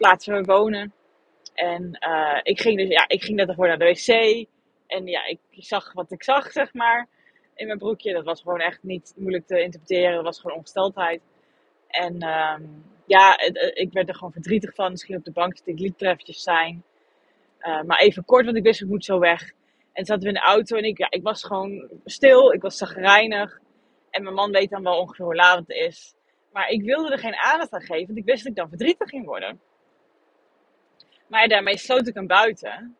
plaats 0.00 0.26
waar 0.26 0.40
we 0.40 0.52
wonen. 0.52 0.92
En 1.54 1.98
uh, 2.08 2.38
ik 2.42 2.60
ging 2.60 2.78
dus, 2.78 2.88
ja, 2.88 3.04
ik 3.08 3.22
ging 3.22 3.36
net 3.36 3.48
ervoor 3.48 3.66
naar 3.66 3.78
de 3.78 3.84
wc. 3.84 4.46
En 4.86 5.06
ja, 5.06 5.26
ik 5.26 5.38
zag 5.50 5.92
wat 5.92 6.12
ik 6.12 6.22
zag, 6.22 6.52
zeg 6.60 6.74
maar. 6.74 7.08
In 7.54 7.66
mijn 7.66 7.78
broekje. 7.78 8.12
Dat 8.12 8.24
was 8.24 8.40
gewoon 8.40 8.60
echt 8.60 8.82
niet 8.82 9.14
moeilijk 9.16 9.46
te 9.46 9.62
interpreteren. 9.62 10.14
Dat 10.14 10.24
was 10.24 10.40
gewoon 10.40 10.56
ongesteldheid. 10.56 11.20
En 11.88 12.22
um, 12.22 12.84
ja, 13.06 13.38
ik 13.74 13.92
werd 13.92 14.08
er 14.08 14.14
gewoon 14.14 14.32
verdrietig 14.32 14.74
van. 14.74 14.90
Misschien 14.90 15.16
op 15.16 15.24
de 15.24 15.32
bank 15.32 15.58
ik 15.64 15.78
liet 15.78 16.02
er 16.02 16.10
eventjes 16.10 16.42
zijn. 16.42 16.82
Uh, 17.60 17.82
maar 17.82 17.98
even 17.98 18.24
kort, 18.24 18.44
want 18.44 18.56
ik 18.56 18.62
wist 18.62 18.80
ik 18.80 18.88
moet 18.88 19.04
zo 19.04 19.18
weg. 19.18 19.52
En 19.92 20.04
zaten 20.04 20.22
we 20.22 20.28
in 20.28 20.34
de 20.34 20.40
auto 20.40 20.76
en 20.76 20.84
ik, 20.84 20.98
ja, 20.98 21.06
ik 21.10 21.22
was 21.22 21.44
gewoon 21.44 21.88
stil. 22.04 22.52
Ik 22.52 22.62
was 22.62 22.76
zagrijnig. 22.76 23.58
En 24.10 24.22
mijn 24.22 24.34
man 24.34 24.50
weet 24.50 24.70
dan 24.70 24.82
wel 24.82 24.98
ongeveer 24.98 25.24
hoe 25.24 25.34
laat 25.34 25.58
het 25.58 25.68
is. 25.68 26.14
Maar 26.52 26.68
ik 26.68 26.82
wilde 26.82 27.12
er 27.12 27.18
geen 27.18 27.36
aandacht 27.36 27.72
aan 27.72 27.80
geven, 27.80 28.06
want 28.06 28.18
ik 28.18 28.24
wist 28.24 28.42
dat 28.42 28.52
ik 28.52 28.58
dan 28.58 28.68
verdrietig 28.68 29.08
ging 29.08 29.26
worden. 29.26 29.60
Maar 31.30 31.48
daarmee 31.48 31.78
sloot 31.78 32.06
ik 32.06 32.14
hem 32.14 32.26
buiten. 32.26 32.96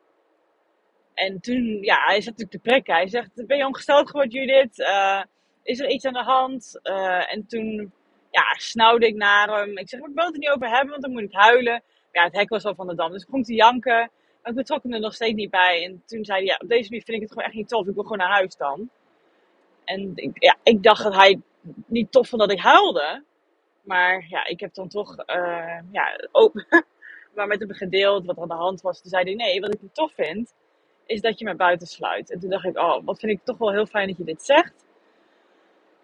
En 1.13 1.39
toen, 1.39 1.77
ja, 1.81 2.05
hij 2.05 2.21
zat 2.21 2.37
natuurlijk 2.37 2.51
te 2.51 2.69
prikken. 2.69 2.93
Hij 2.93 3.07
zegt, 3.07 3.47
ben 3.47 3.57
je 3.57 3.65
ongesteld 3.65 4.09
geworden 4.09 4.31
Judith? 4.31 4.79
Uh, 4.79 5.21
is 5.63 5.79
er 5.79 5.89
iets 5.89 6.05
aan 6.05 6.13
de 6.13 6.23
hand? 6.23 6.79
Uh, 6.83 7.33
en 7.33 7.47
toen 7.47 7.91
ja, 8.31 8.53
snauwde 8.57 9.07
ik 9.07 9.15
naar 9.15 9.59
hem. 9.59 9.77
Ik 9.77 9.89
zeg, 9.89 9.99
ik 9.99 10.09
wil 10.13 10.25
het 10.25 10.37
niet 10.37 10.49
over 10.49 10.69
hebben, 10.69 10.89
want 10.89 11.01
dan 11.01 11.11
moet 11.11 11.21
ik 11.21 11.33
huilen. 11.33 11.83
Ja, 12.11 12.23
het 12.23 12.35
hek 12.35 12.49
was 12.49 12.65
al 12.65 12.75
van 12.75 12.87
de 12.87 12.95
dam, 12.95 13.11
dus 13.11 13.21
ik 13.21 13.27
begon 13.27 13.43
te 13.43 13.53
janken. 13.53 14.11
Maar 14.41 14.51
ik 14.51 14.55
betrok 14.55 14.83
hem 14.83 14.93
er 14.93 14.99
nog 14.99 15.13
steeds 15.13 15.33
niet 15.33 15.49
bij. 15.49 15.83
En 15.83 16.03
toen 16.05 16.25
zei 16.25 16.37
hij, 16.37 16.47
ja, 16.47 16.57
op 16.61 16.69
deze 16.69 16.89
manier 16.89 17.05
vind 17.05 17.17
ik 17.17 17.23
het 17.23 17.31
gewoon 17.31 17.47
echt 17.47 17.55
niet 17.55 17.67
tof. 17.67 17.87
Ik 17.87 17.93
wil 17.93 18.03
gewoon 18.03 18.17
naar 18.17 18.31
huis 18.31 18.55
dan. 18.55 18.89
En 19.83 20.11
ik, 20.15 20.43
ja, 20.43 20.55
ik 20.63 20.83
dacht 20.83 21.03
dat 21.03 21.15
hij 21.15 21.41
niet 21.85 22.11
tof 22.11 22.29
vond 22.29 22.41
dat 22.41 22.51
ik 22.51 22.59
huilde. 22.59 23.23
Maar 23.81 24.25
ja, 24.29 24.45
ik 24.45 24.59
heb 24.59 24.73
dan 24.73 24.87
toch, 24.87 25.17
uh, 25.27 25.79
ja, 25.91 26.27
open, 26.31 26.65
maar 27.35 27.47
met 27.47 27.59
hem 27.59 27.71
gedeeld 27.71 28.25
wat 28.25 28.35
er 28.35 28.41
aan 28.41 28.47
de 28.47 28.53
hand 28.53 28.81
was. 28.81 29.01
Toen 29.01 29.09
zei 29.09 29.23
hij, 29.23 29.33
nee, 29.33 29.61
wat 29.61 29.73
ik 29.73 29.81
niet 29.81 29.93
tof 29.93 30.13
vind, 30.13 30.53
is 31.05 31.21
dat 31.21 31.39
je 31.39 31.45
me 31.45 31.55
buiten 31.55 31.87
sluit. 31.87 32.31
En 32.31 32.39
toen 32.39 32.49
dacht 32.49 32.65
ik, 32.65 32.77
oh, 32.77 33.05
wat 33.05 33.19
vind 33.19 33.31
ik 33.31 33.43
toch 33.43 33.57
wel 33.57 33.71
heel 33.71 33.85
fijn 33.85 34.07
dat 34.07 34.17
je 34.17 34.23
dit 34.23 34.43
zegt. 34.43 34.85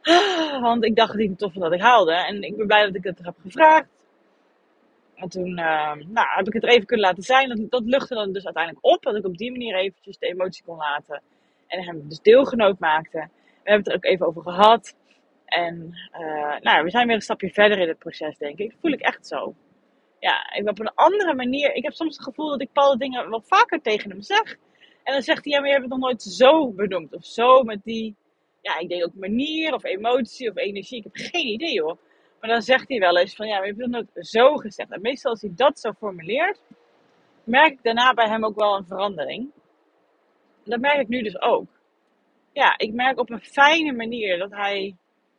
Want 0.62 0.84
ik 0.84 0.96
dacht 0.96 1.16
niet 1.16 1.38
tof 1.38 1.54
dat 1.54 1.74
ik 1.74 1.82
haalde. 1.82 2.14
En 2.14 2.42
ik 2.42 2.58
ben 2.58 2.68
blij 2.68 2.86
dat 2.86 2.96
ik 2.96 3.04
het 3.04 3.20
heb 3.22 3.36
gevraagd. 3.42 3.88
En 5.16 5.30
toen 5.30 5.50
uh, 5.50 5.94
nou, 5.94 6.28
heb 6.30 6.48
ik 6.48 6.54
het 6.54 6.64
er 6.64 6.70
even 6.70 6.86
kunnen 6.86 7.06
laten 7.06 7.24
zijn. 7.24 7.50
Dat, 7.50 7.70
dat 7.70 7.84
luchtte 7.84 8.14
dan 8.14 8.32
dus 8.32 8.46
uiteindelijk 8.46 8.86
op. 8.86 9.04
Dat 9.04 9.16
ik 9.16 9.26
op 9.26 9.38
die 9.38 9.52
manier 9.52 9.76
eventjes 9.76 10.18
de 10.18 10.28
emotie 10.28 10.64
kon 10.64 10.78
laten. 10.78 11.22
En 11.68 11.84
hem 11.84 12.08
dus 12.08 12.22
deelgenoot 12.22 12.80
maakte. 12.80 13.18
We 13.64 13.74
hebben 13.74 13.84
het 13.84 13.88
er 13.88 13.96
ook 13.96 14.06
even 14.06 14.28
over 14.28 14.42
gehad. 14.42 14.96
En 15.46 15.98
uh, 16.20 16.60
nou, 16.60 16.84
we 16.84 16.90
zijn 16.90 17.08
weer 17.08 17.16
een 17.16 17.22
stapje 17.22 17.50
verder 17.50 17.80
in 17.80 17.88
het 17.88 17.98
proces, 17.98 18.38
denk 18.38 18.58
ik. 18.58 18.70
Dat 18.70 18.80
voel 18.82 18.92
ik 18.92 19.00
echt 19.00 19.28
zo. 19.28 19.56
Ja, 20.20 20.54
ik 20.54 20.70
op 20.70 20.80
een 20.80 20.94
andere 20.94 21.34
manier. 21.34 21.76
Ik 21.76 21.84
heb 21.84 21.94
soms 21.94 22.16
het 22.16 22.26
gevoel 22.26 22.50
dat 22.50 22.62
ik 22.62 22.68
bepaalde 22.74 22.98
dingen 22.98 23.30
wel 23.30 23.42
vaker 23.42 23.82
tegen 23.82 24.10
hem 24.10 24.22
zeg. 24.22 24.58
En 25.04 25.14
dan 25.14 25.22
zegt 25.22 25.44
hij, 25.44 25.54
ja, 25.54 25.60
maar 25.60 25.68
je 25.68 25.74
hebt 25.74 25.86
het 25.86 25.94
nog 25.94 26.04
nooit 26.04 26.22
zo 26.22 26.72
benoemd. 26.72 27.14
Of 27.14 27.26
zo 27.26 27.64
met 27.64 27.84
die 27.84 28.16
ja, 28.68 28.78
ik 28.78 28.90
denk 28.90 29.04
ook 29.04 29.14
manier 29.14 29.74
of 29.74 29.84
emotie 29.84 30.50
of 30.50 30.58
energie. 30.58 30.98
Ik 30.98 31.04
heb 31.04 31.16
geen 31.16 31.48
idee 31.48 31.82
hoor. 31.82 31.98
Maar 32.40 32.50
dan 32.50 32.62
zegt 32.62 32.88
hij 32.88 33.00
wel 33.00 33.18
eens 33.18 33.36
van 33.36 33.48
ja, 33.48 33.60
we 33.60 33.66
hebben 33.66 33.94
het 33.94 34.14
nooit 34.14 34.28
zo 34.28 34.56
gezegd. 34.56 34.92
En 34.92 35.02
meestal 35.02 35.32
als 35.32 35.42
hij 35.42 35.52
dat 35.56 35.80
zo 35.80 35.92
formuleert, 35.92 36.62
merk 37.44 37.72
ik 37.72 37.84
daarna 37.84 38.14
bij 38.14 38.28
hem 38.28 38.46
ook 38.46 38.56
wel 38.60 38.76
een 38.76 38.86
verandering. 38.86 39.52
Dat 40.64 40.80
merk 40.80 41.00
ik 41.00 41.08
nu 41.08 41.22
dus 41.22 41.42
ook. 41.42 41.68
ja, 42.54 42.78
ik 42.78 42.94
merk 42.94 43.20
op 43.20 43.30
een 43.30 43.42
fijne 43.42 43.92
manier 43.92 44.38
dat 44.38 44.52
hij 44.52 44.96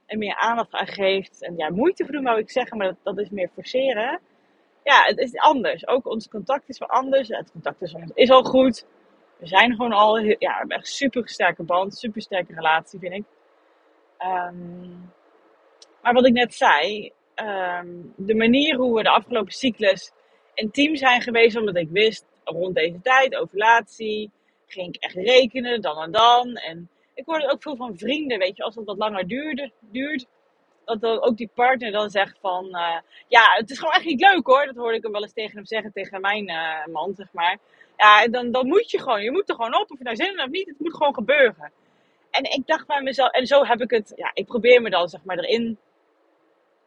er 0.07 0.19
meer 0.19 0.35
aandacht 0.35 0.73
aan 0.73 0.87
geeft. 0.87 1.43
En 1.43 1.57
ja, 1.57 1.71
moeite 1.71 2.05
voor 2.05 2.13
doen 2.13 2.25
wou 2.25 2.39
ik 2.39 2.51
zeggen, 2.51 2.79
maar 2.79 2.87
dat, 2.87 2.97
dat 3.03 3.19
is 3.19 3.31
meer 3.31 3.51
forceren. 3.55 4.21
Ja, 4.89 5.03
het 5.05 5.19
is 5.19 5.37
anders. 5.37 5.87
Ook 5.87 6.07
ons 6.07 6.29
contact 6.29 6.69
is 6.69 6.79
wel 6.79 6.89
anders. 6.89 7.29
Het 7.29 7.53
contact 7.53 7.83
is, 7.83 7.95
is 8.15 8.31
al 8.31 8.43
goed. 8.43 8.87
We 9.39 9.47
zijn 9.47 9.75
gewoon 9.75 9.93
al 9.93 10.19
ja, 10.19 10.65
echt 10.69 10.87
super 10.87 11.29
sterke 11.29 11.63
band, 11.63 11.97
super 11.97 12.23
sterke 12.23 12.55
relatie, 12.55 12.99
vind 12.99 13.13
ik. 13.13 13.25
Ehm, 14.19 14.91
maar 16.03 16.13
wat 16.13 16.27
ik 16.27 16.33
net 16.33 16.55
zei, 16.55 17.13
ehm, 17.35 17.89
de 18.17 18.35
manier 18.35 18.77
hoe 18.77 18.97
we 18.97 19.03
de 19.03 19.09
afgelopen 19.09 19.53
cyclus 19.53 20.13
intiem 20.55 20.97
zijn 20.97 21.23
geweest, 21.23 21.57
omdat 21.57 21.77
ik 21.77 21.89
wist 21.91 22.27
rond 22.45 22.75
deze 22.75 23.01
tijd, 23.03 23.37
ovulatie, 23.37 24.31
ging 24.67 24.95
ik 24.95 25.03
echt 25.03 25.15
rekenen, 25.15 25.81
dan 25.81 26.03
en 26.03 26.11
dan. 26.11 26.55
En 26.55 26.91
ik 27.15 27.25
hoorde 27.27 27.51
ook 27.51 27.63
veel 27.63 27.77
van 27.77 27.99
vrienden, 27.99 28.39
weet 28.39 28.57
je, 28.57 28.63
als 28.63 28.75
het 28.75 28.85
wat 28.85 28.99
langer 28.99 29.27
duurde, 29.27 29.73
duurt, 29.81 30.27
dat 30.97 31.23
ook 31.23 31.37
die 31.37 31.51
partner 31.55 31.93
dan 31.93 32.11
zegt 32.11 32.39
van, 32.41 32.65
uh, 32.65 32.97
ja, 33.29 33.55
het 33.55 33.71
is 33.71 33.79
gewoon 33.79 33.95
echt 33.95 34.05
niet 34.05 34.21
leuk 34.21 34.47
hoor. 34.47 34.67
Dat 34.67 34.77
hoorde 34.77 34.97
ik 34.97 35.03
hem 35.03 35.13
wel 35.13 35.23
eens 35.23 35.33
tegen 35.33 35.57
hem 35.57 35.67
zeggen, 35.67 35.93
tegen 35.93 36.21
mijn 36.21 36.51
uh, 36.51 36.87
man, 36.87 37.15
zeg 37.15 37.33
maar. 37.33 37.59
Ja, 37.97 38.27
dan, 38.29 38.51
dan 38.51 38.67
moet 38.67 38.91
je 38.91 38.99
gewoon, 38.99 39.23
je 39.23 39.31
moet 39.31 39.49
er 39.49 39.55
gewoon 39.55 39.81
op, 39.81 39.91
of 39.91 39.99
je 39.99 40.05
nou 40.05 40.17
zin 40.17 40.27
hebt 40.27 40.43
of 40.43 40.49
niet, 40.49 40.69
het 40.69 40.79
moet 40.81 40.97
gewoon 40.97 41.15
gebeuren. 41.15 41.73
En 42.31 42.45
ik 42.45 42.67
dacht 42.67 42.87
bij 42.87 43.03
mezelf, 43.03 43.31
en 43.31 43.47
zo 43.47 43.65
heb 43.65 43.81
ik 43.81 43.91
het, 43.91 44.13
ja, 44.17 44.31
ik 44.35 44.47
probeer 44.47 44.83
me 44.83 44.91
dan 44.91 45.09
zeg 45.09 45.25
maar 45.25 45.39
erin 45.39 45.79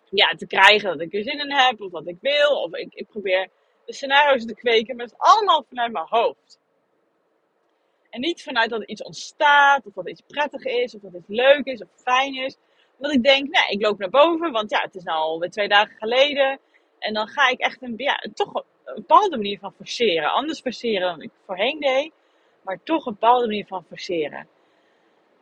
ja, 0.10 0.30
te 0.30 0.48
krijgen 0.48 0.90
dat 0.90 1.02
ik 1.02 1.14
er 1.14 1.24
zin 1.24 1.40
in 1.40 1.52
heb, 1.52 1.82
of 1.82 1.92
wat 1.92 2.08
ik 2.08 2.18
wil, 2.22 2.50
of 2.50 2.74
ik, 2.74 2.94
ik 2.94 3.08
probeer 3.08 3.50
de 3.86 3.94
scenario's 3.94 4.46
te 4.46 4.56
kweken, 4.56 4.96
maar 4.96 5.06
het 5.06 5.14
is 5.14 5.28
allemaal 5.28 5.66
vanuit 5.70 5.92
mijn 5.92 6.06
hoofd. 6.10 6.60
En 8.10 8.22
niet 8.22 8.44
vanuit 8.44 8.70
dat 8.70 8.84
iets 8.84 9.04
ontstaat, 9.04 9.86
of 9.86 9.94
dat 9.94 10.10
iets 10.10 10.22
prettig 10.28 10.64
is, 10.64 10.96
of 10.96 11.02
dat 11.02 11.14
iets 11.14 11.28
leuk 11.28 11.66
is, 11.66 11.82
of 11.82 11.88
fijn 11.96 12.36
is. 12.36 12.58
Dat 13.02 13.14
ik 13.14 13.24
denk, 13.24 13.50
nee, 13.50 13.70
ik 13.70 13.82
loop 13.82 14.00
naar 14.00 14.10
boven, 14.10 14.52
want 14.52 14.70
ja, 14.70 14.82
het 14.82 14.96
is 14.96 15.04
nou 15.04 15.18
alweer 15.18 15.50
twee 15.50 15.68
dagen 15.68 15.96
geleden. 15.98 16.60
En 17.00 17.14
dan 17.14 17.28
ga 17.28 17.50
ik 17.50 17.60
echt 17.60 17.82
een, 17.82 17.94
ja, 17.98 18.24
toch 18.34 18.54
een 18.54 18.96
bepaalde 18.96 19.38
manier 19.38 19.60
van 19.60 19.74
forceren. 19.74 20.32
Anders 20.32 20.60
forceren 20.60 21.08
dan 21.08 21.22
ik 21.22 21.32
voorheen 21.46 21.80
deed, 21.80 22.12
maar 22.62 22.80
toch 22.84 23.06
een 23.06 23.14
bepaalde 23.14 23.46
manier 23.48 23.66
van 23.66 23.86
forceren. 23.88 24.48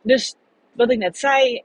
Dus 0.02 0.36
wat 0.72 0.92
ik 0.92 0.98
net 0.98 1.18
zei, 1.18 1.64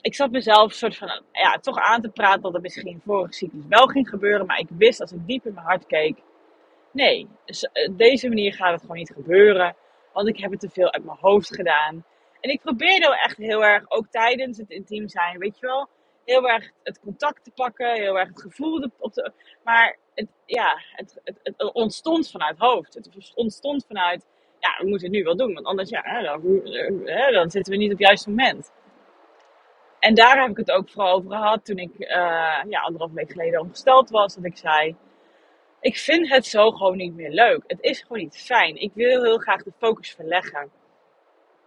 ik 0.00 0.14
zat 0.14 0.30
mezelf 0.30 0.72
soort 0.72 0.96
van, 0.96 1.22
ja, 1.32 1.52
toch 1.52 1.78
aan 1.78 2.00
te 2.02 2.08
praten 2.08 2.42
dat 2.42 2.52
het 2.52 2.62
misschien 2.62 3.00
vorige 3.04 3.32
cyclus 3.32 3.64
wel 3.68 3.86
ging 3.86 4.08
gebeuren. 4.08 4.46
Maar 4.46 4.58
ik 4.58 4.68
wist 4.78 5.00
als 5.00 5.12
ik 5.12 5.26
diep 5.26 5.46
in 5.46 5.54
mijn 5.54 5.66
hart 5.66 5.86
keek, 5.86 6.18
nee, 6.90 7.28
dus, 7.44 7.62
eh, 7.62 7.90
deze 7.96 8.28
manier 8.28 8.54
gaat 8.54 8.72
het 8.72 8.80
gewoon 8.80 8.96
niet 8.96 9.12
gebeuren. 9.14 9.76
Want 10.12 10.28
ik 10.28 10.40
heb 10.40 10.50
het 10.50 10.60
te 10.60 10.68
veel 10.68 10.92
uit 10.92 11.04
mijn 11.04 11.18
hoofd 11.20 11.54
gedaan. 11.54 12.04
En 12.40 12.50
ik 12.50 12.60
probeerde 12.60 13.06
wel 13.06 13.14
echt 13.14 13.36
heel 13.36 13.64
erg, 13.64 13.84
ook 13.90 14.06
tijdens 14.10 14.58
het 14.58 14.70
intiem 14.70 15.08
zijn, 15.08 15.38
weet 15.38 15.58
je 15.58 15.66
wel, 15.66 15.88
heel 16.24 16.48
erg 16.48 16.70
het 16.82 17.00
contact 17.00 17.44
te 17.44 17.50
pakken, 17.50 17.92
heel 17.92 18.18
erg 18.18 18.28
het 18.28 18.40
gevoel 18.40 18.90
op 18.98 19.14
de. 19.14 19.32
Maar 19.64 19.98
het, 20.14 20.28
ja, 20.46 20.78
het, 20.92 21.20
het, 21.24 21.72
ontstond 21.72 22.30
vanuit 22.30 22.58
hoofd. 22.58 22.94
Het 22.94 23.32
ontstond 23.34 23.84
vanuit, 23.86 24.26
ja, 24.58 24.76
we 24.78 24.88
moeten 24.88 25.06
het 25.06 25.16
nu 25.16 25.24
wel 25.24 25.36
doen, 25.36 25.54
want 25.54 25.66
anders, 25.66 25.90
ja, 25.90 26.22
dan, 26.22 26.42
dan 27.32 27.50
zitten 27.50 27.72
we 27.72 27.78
niet 27.78 27.92
op 27.92 27.98
het 27.98 28.06
juiste 28.06 28.28
moment. 28.28 28.72
En 29.98 30.14
daar 30.14 30.40
heb 30.40 30.50
ik 30.50 30.56
het 30.56 30.70
ook 30.70 30.90
vooral 30.90 31.14
over 31.14 31.30
gehad 31.30 31.64
toen 31.64 31.76
ik 31.76 31.90
uh, 31.98 32.08
ja, 32.68 32.80
anderhalf 32.80 33.12
week 33.12 33.30
geleden 33.30 33.60
ongesteld 33.60 34.10
was. 34.10 34.34
Dat 34.34 34.44
ik 34.44 34.56
zei, 34.56 34.96
ik 35.80 35.96
vind 35.96 36.28
het 36.28 36.46
zo 36.46 36.70
gewoon 36.70 36.96
niet 36.96 37.14
meer 37.14 37.30
leuk. 37.30 37.62
Het 37.66 37.80
is 37.80 38.00
gewoon 38.00 38.18
niet 38.18 38.36
fijn. 38.36 38.76
Ik 38.76 38.90
wil 38.94 39.22
heel 39.22 39.38
graag 39.38 39.62
de 39.62 39.72
focus 39.78 40.10
verleggen. 40.10 40.70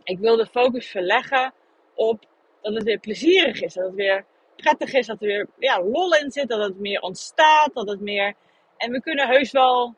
Ik 0.10 0.20
wil 0.20 0.36
de 0.36 0.46
focus 0.46 0.88
verleggen 0.88 1.54
op 1.94 2.26
dat 2.62 2.74
het 2.74 2.84
weer 2.84 3.00
plezierig 3.00 3.62
is. 3.62 3.74
Dat 3.74 3.86
het 3.86 3.96
weer 3.96 4.26
prettig 4.56 4.94
is. 4.94 5.06
Dat 5.06 5.22
er 5.22 5.28
weer 5.28 5.48
ja, 5.58 5.82
lol 5.82 6.16
in 6.16 6.32
zit. 6.32 6.50
Dat 6.50 6.64
het 6.64 6.80
meer 6.80 7.02
ontstaat. 7.02 7.74
Dat 7.74 7.90
het 7.90 8.00
meer... 8.00 8.34
En 8.78 8.92
we 8.92 9.02
kunnen 9.02 9.28
heus 9.28 9.52
wel... 9.52 9.96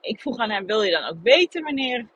ik 0.00 0.20
vroeg 0.20 0.38
aan 0.38 0.50
hem, 0.50 0.66
wil 0.66 0.82
je 0.82 0.90
dan 0.90 1.04
ook 1.04 1.22
weten 1.22 1.62
wanneer 1.62 2.06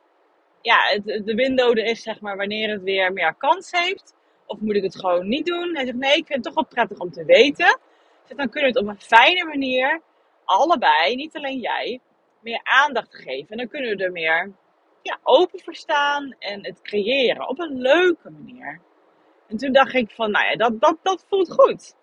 ja, 0.63 0.79
het, 0.83 1.27
de 1.27 1.35
window 1.35 1.79
er 1.79 1.85
is, 1.85 2.03
zeg 2.03 2.21
maar, 2.21 2.37
wanneer 2.37 2.71
het 2.71 2.83
weer 2.83 3.13
meer 3.13 3.35
kans 3.35 3.71
heeft? 3.71 4.15
Of 4.47 4.61
moet 4.61 4.77
ik 4.77 4.83
het 4.83 4.99
gewoon 4.99 5.29
niet 5.29 5.47
doen? 5.47 5.75
Hij 5.75 5.85
zegt, 5.85 5.97
nee, 5.97 6.17
ik 6.17 6.27
vind 6.27 6.29
het 6.29 6.43
toch 6.43 6.55
wel 6.55 6.67
prettig 6.67 6.99
om 6.99 7.11
te 7.11 7.25
weten. 7.25 7.79
Dus 8.27 8.37
dan 8.37 8.49
kunnen 8.49 8.73
we 8.73 8.79
het 8.79 8.89
op 8.89 8.95
een 8.95 9.01
fijne 9.01 9.45
manier 9.45 10.01
allebei, 10.45 11.15
niet 11.15 11.37
alleen 11.37 11.59
jij, 11.59 12.01
meer 12.41 12.61
aandacht 12.63 13.17
geven. 13.17 13.49
En 13.49 13.57
dan 13.57 13.69
kunnen 13.69 13.97
we 13.97 14.05
er 14.05 14.13
meer 14.13 14.53
ja, 15.03 15.19
open 15.23 15.61
voor 15.61 15.75
staan 15.75 16.35
en 16.39 16.65
het 16.65 16.83
creëren 16.83 17.49
op 17.49 17.59
een 17.59 17.81
leuke 17.81 18.31
manier. 18.31 18.81
En 19.49 19.57
toen 19.57 19.73
dacht 19.73 19.95
ik 19.95 20.11
van, 20.11 20.31
nou 20.31 20.47
ja, 20.47 20.57
dat, 20.57 20.81
dat, 20.81 20.97
dat 21.03 21.25
voelt 21.29 21.53
goed. 21.53 21.97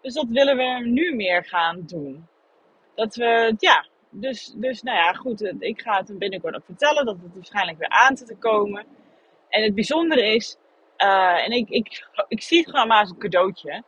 Dus 0.00 0.14
dat 0.14 0.26
willen 0.28 0.56
we 0.56 0.88
nu 0.88 1.14
meer 1.14 1.44
gaan 1.44 1.82
doen. 1.86 2.26
Dat 2.94 3.14
we, 3.14 3.54
ja, 3.58 3.86
dus, 4.10 4.52
dus 4.56 4.82
nou 4.82 4.96
ja, 4.96 5.12
goed, 5.12 5.54
ik 5.58 5.80
ga 5.80 5.96
het 5.96 6.18
binnenkort 6.18 6.54
ook 6.54 6.64
vertellen 6.64 7.04
dat 7.04 7.16
het 7.22 7.34
waarschijnlijk 7.34 7.78
weer 7.78 7.88
aan 7.88 8.16
zit 8.16 8.26
te 8.26 8.36
komen. 8.36 8.86
En 9.48 9.62
het 9.62 9.74
bijzondere 9.74 10.34
is, 10.34 10.58
uh, 10.98 11.44
en 11.44 11.50
ik, 11.50 11.68
ik, 11.68 12.08
ik 12.28 12.42
zie 12.42 12.58
het 12.58 12.70
gewoon 12.70 12.88
maar 12.88 13.00
als 13.00 13.10
een 13.10 13.18
cadeautje. 13.18 13.82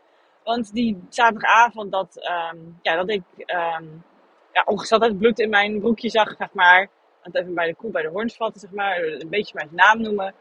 Want 0.45 0.73
die 0.73 1.03
zaterdagavond 1.09 1.93
dat, 1.93 2.29
um, 2.53 2.79
ja, 2.83 2.97
dat 2.97 3.11
ik 3.11 3.23
um, 3.37 4.05
ja, 4.53 5.13
bloed 5.13 5.39
in 5.39 5.49
mijn 5.49 5.81
broekje 5.81 6.09
zag, 6.09 6.35
zeg 6.39 6.53
maar. 6.53 6.89
Even 7.33 7.55
bij 7.55 7.67
de 7.67 7.75
koe 7.75 7.91
bij 7.91 8.03
de 8.03 8.09
horns 8.09 8.37
vatten, 8.37 8.61
zeg 8.61 8.71
maar. 8.71 9.03
Een 9.03 9.29
beetje 9.29 9.55
mijn 9.55 9.69
naam 9.73 10.01
noemen. 10.01 10.35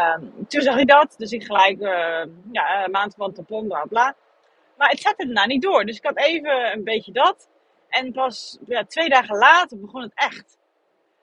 Um, 0.00 0.46
toen 0.48 0.62
zag 0.62 0.78
ik 0.78 0.88
dat. 0.88 1.14
Dus 1.18 1.32
ik 1.32 1.44
gelijk, 1.44 1.80
uh, 1.80 2.24
ja, 2.52 2.88
maand 2.90 3.14
van 3.14 3.32
tampon, 3.32 3.66
bla 3.66 3.84
bla. 3.84 4.16
Maar 4.76 4.88
het 4.88 5.00
zette 5.00 5.24
daarna 5.24 5.46
niet 5.46 5.62
door. 5.62 5.84
Dus 5.84 5.96
ik 5.96 6.04
had 6.04 6.18
even 6.18 6.72
een 6.72 6.84
beetje 6.84 7.12
dat. 7.12 7.48
En 7.88 8.12
pas 8.12 8.58
ja, 8.66 8.84
twee 8.84 9.08
dagen 9.08 9.36
later 9.36 9.80
begon 9.80 10.02
het 10.02 10.12
echt. 10.14 10.58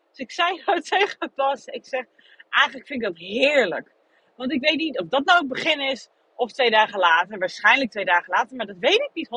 Dus 0.09 0.17
ik 0.17 0.31
zei 0.31 0.63
tegen 0.81 1.31
pas, 1.35 1.65
ik 1.65 1.85
zeg, 1.85 2.05
eigenlijk 2.49 2.87
vind 2.87 3.01
ik 3.01 3.07
dat 3.07 3.17
heerlijk. 3.17 3.91
Want 4.35 4.51
ik 4.51 4.61
weet 4.61 4.77
niet 4.77 4.99
of 4.99 5.07
dat 5.07 5.25
nou 5.25 5.39
het 5.39 5.47
begin 5.47 5.79
is 5.79 6.09
of 6.35 6.51
twee 6.51 6.69
dagen 6.69 6.99
later. 6.99 7.37
Waarschijnlijk 7.37 7.91
twee 7.91 8.05
dagen 8.05 8.33
later, 8.33 8.55
maar 8.55 8.65
dat 8.65 8.77
weet 8.79 9.01
ik 9.01 9.09
niet 9.13 9.29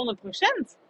100%. 0.75 0.83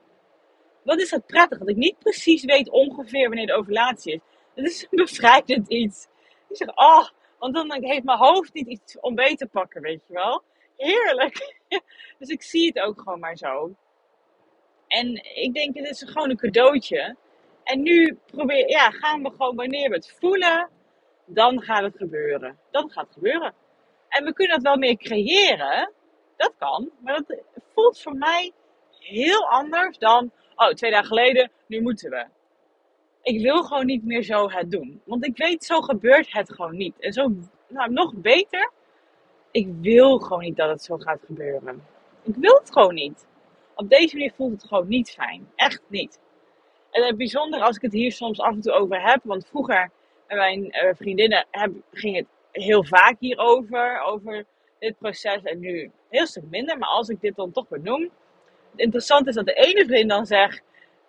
Wat 0.85 1.01
is 1.01 1.11
dat 1.11 1.27
prettig? 1.27 1.59
Dat 1.59 1.69
ik 1.69 1.77
niet 1.77 1.99
precies 1.99 2.45
weet 2.45 2.71
ongeveer 2.71 3.29
wanneer 3.29 3.47
de 3.47 3.55
ovulatie 3.55 4.15
is. 4.15 4.21
Dat 4.55 4.65
is 4.65 4.83
een 4.83 4.89
bevrijdend 4.91 5.69
iets. 5.69 6.07
Ik 6.49 6.57
zeg, 6.57 6.69
oh, 6.69 7.09
want 7.39 7.55
dan 7.55 7.85
heeft 7.85 8.05
mijn 8.05 8.19
hoofd 8.19 8.53
niet 8.53 8.67
iets 8.67 9.01
om 9.01 9.15
beter 9.15 9.37
te 9.37 9.47
pakken, 9.47 9.83
weet 9.83 10.01
je 10.07 10.13
wel. 10.13 10.43
Heerlijk. 10.77 11.61
dus 12.19 12.29
ik 12.29 12.43
zie 12.43 12.67
het 12.67 12.79
ook 12.81 12.99
gewoon 12.99 13.21
maar 13.21 13.37
zo. 13.37 13.75
En 14.89 15.15
ik 15.35 15.55
denk, 15.55 15.77
het 15.77 15.89
is 15.89 16.03
gewoon 16.03 16.31
een 16.31 16.37
cadeautje. 16.37 17.17
En 17.65 17.83
nu 17.83 18.19
probeer, 18.27 18.71
ja, 18.71 18.91
gaan 18.91 19.23
we 19.23 19.31
gewoon, 19.31 19.57
wanneer 19.57 19.89
we 19.89 19.95
het 19.95 20.17
voelen, 20.19 20.69
dan 21.25 21.63
gaat 21.63 21.83
het 21.83 21.97
gebeuren. 21.97 22.59
Dan 22.71 22.91
gaat 22.91 23.05
het 23.05 23.15
gebeuren. 23.15 23.55
En 24.09 24.25
we 24.25 24.33
kunnen 24.33 24.55
dat 24.57 24.65
wel 24.65 24.77
meer 24.77 24.97
creëren. 24.97 25.93
Dat 26.37 26.55
kan. 26.59 26.91
Maar 26.99 27.15
dat 27.15 27.39
voelt 27.75 28.01
voor 28.01 28.17
mij 28.17 28.53
heel 28.99 29.49
anders 29.49 29.99
dan, 29.99 30.31
oh, 30.55 30.69
twee 30.69 30.91
dagen 30.91 31.07
geleden, 31.07 31.51
nu 31.67 31.81
moeten 31.83 32.11
we. 32.11 32.27
Ik 33.25 33.41
wil 33.41 33.63
gewoon 33.63 33.87
niet 33.87 34.05
meer 34.05 34.23
zo 34.23 34.51
het 34.51 34.71
doen. 34.71 35.01
Want 35.05 35.27
ik 35.27 35.37
weet, 35.37 35.65
zo 35.65 35.81
gebeurt 35.81 36.33
het 36.33 36.53
gewoon 36.53 36.77
niet. 36.77 37.01
En 37.01 37.13
zo, 37.13 37.33
nou, 37.69 37.93
nog 37.93 38.15
beter, 38.15 38.71
ik 39.51 39.69
wil 39.81 40.19
gewoon 40.19 40.43
niet 40.43 40.57
dat 40.57 40.69
het 40.69 40.83
zo 40.83 40.97
gaat 40.97 41.21
gebeuren. 41.27 41.83
Ik 42.23 42.35
wil 42.37 42.55
het 42.55 42.73
gewoon 42.73 42.95
niet. 42.95 43.27
Op 43.75 43.89
deze 43.89 44.17
manier 44.17 44.33
voelt 44.37 44.53
het 44.53 44.65
gewoon 44.65 44.89
niet 44.89 45.11
fijn. 45.11 45.49
Echt 45.57 45.83
niet. 45.89 46.21
En 46.91 47.07
het 47.07 47.17
bijzonder 47.17 47.61
als 47.61 47.77
ik 47.77 47.83
het 47.83 47.93
hier 47.93 48.13
soms 48.13 48.41
af 48.41 48.53
en 48.53 48.61
toe 48.61 48.73
over 48.73 49.03
heb. 49.03 49.21
Want 49.23 49.47
vroeger 49.47 49.91
met 50.29 50.37
mijn 50.37 50.65
uh, 50.65 50.95
vriendinnen 50.95 51.47
heb, 51.51 51.73
ging 51.93 52.17
het 52.17 52.27
heel 52.51 52.85
vaak 52.85 53.17
hierover, 53.19 54.01
over 54.01 54.45
dit 54.79 54.99
proces. 54.99 55.43
En 55.43 55.59
nu 55.59 55.91
heel 56.09 56.27
stuk 56.27 56.45
minder, 56.51 56.79
maar 56.79 56.89
als 56.89 57.09
ik 57.09 57.21
dit 57.21 57.37
dan 57.37 57.53
toch 57.53 57.69
benoem. 57.69 58.03
Het 58.71 58.81
interessante 58.81 59.29
is 59.29 59.35
dat 59.35 59.47
de 59.47 59.55
ene 59.55 59.87
vriend 59.87 60.09
dan 60.09 60.27
zegt, 60.27 60.63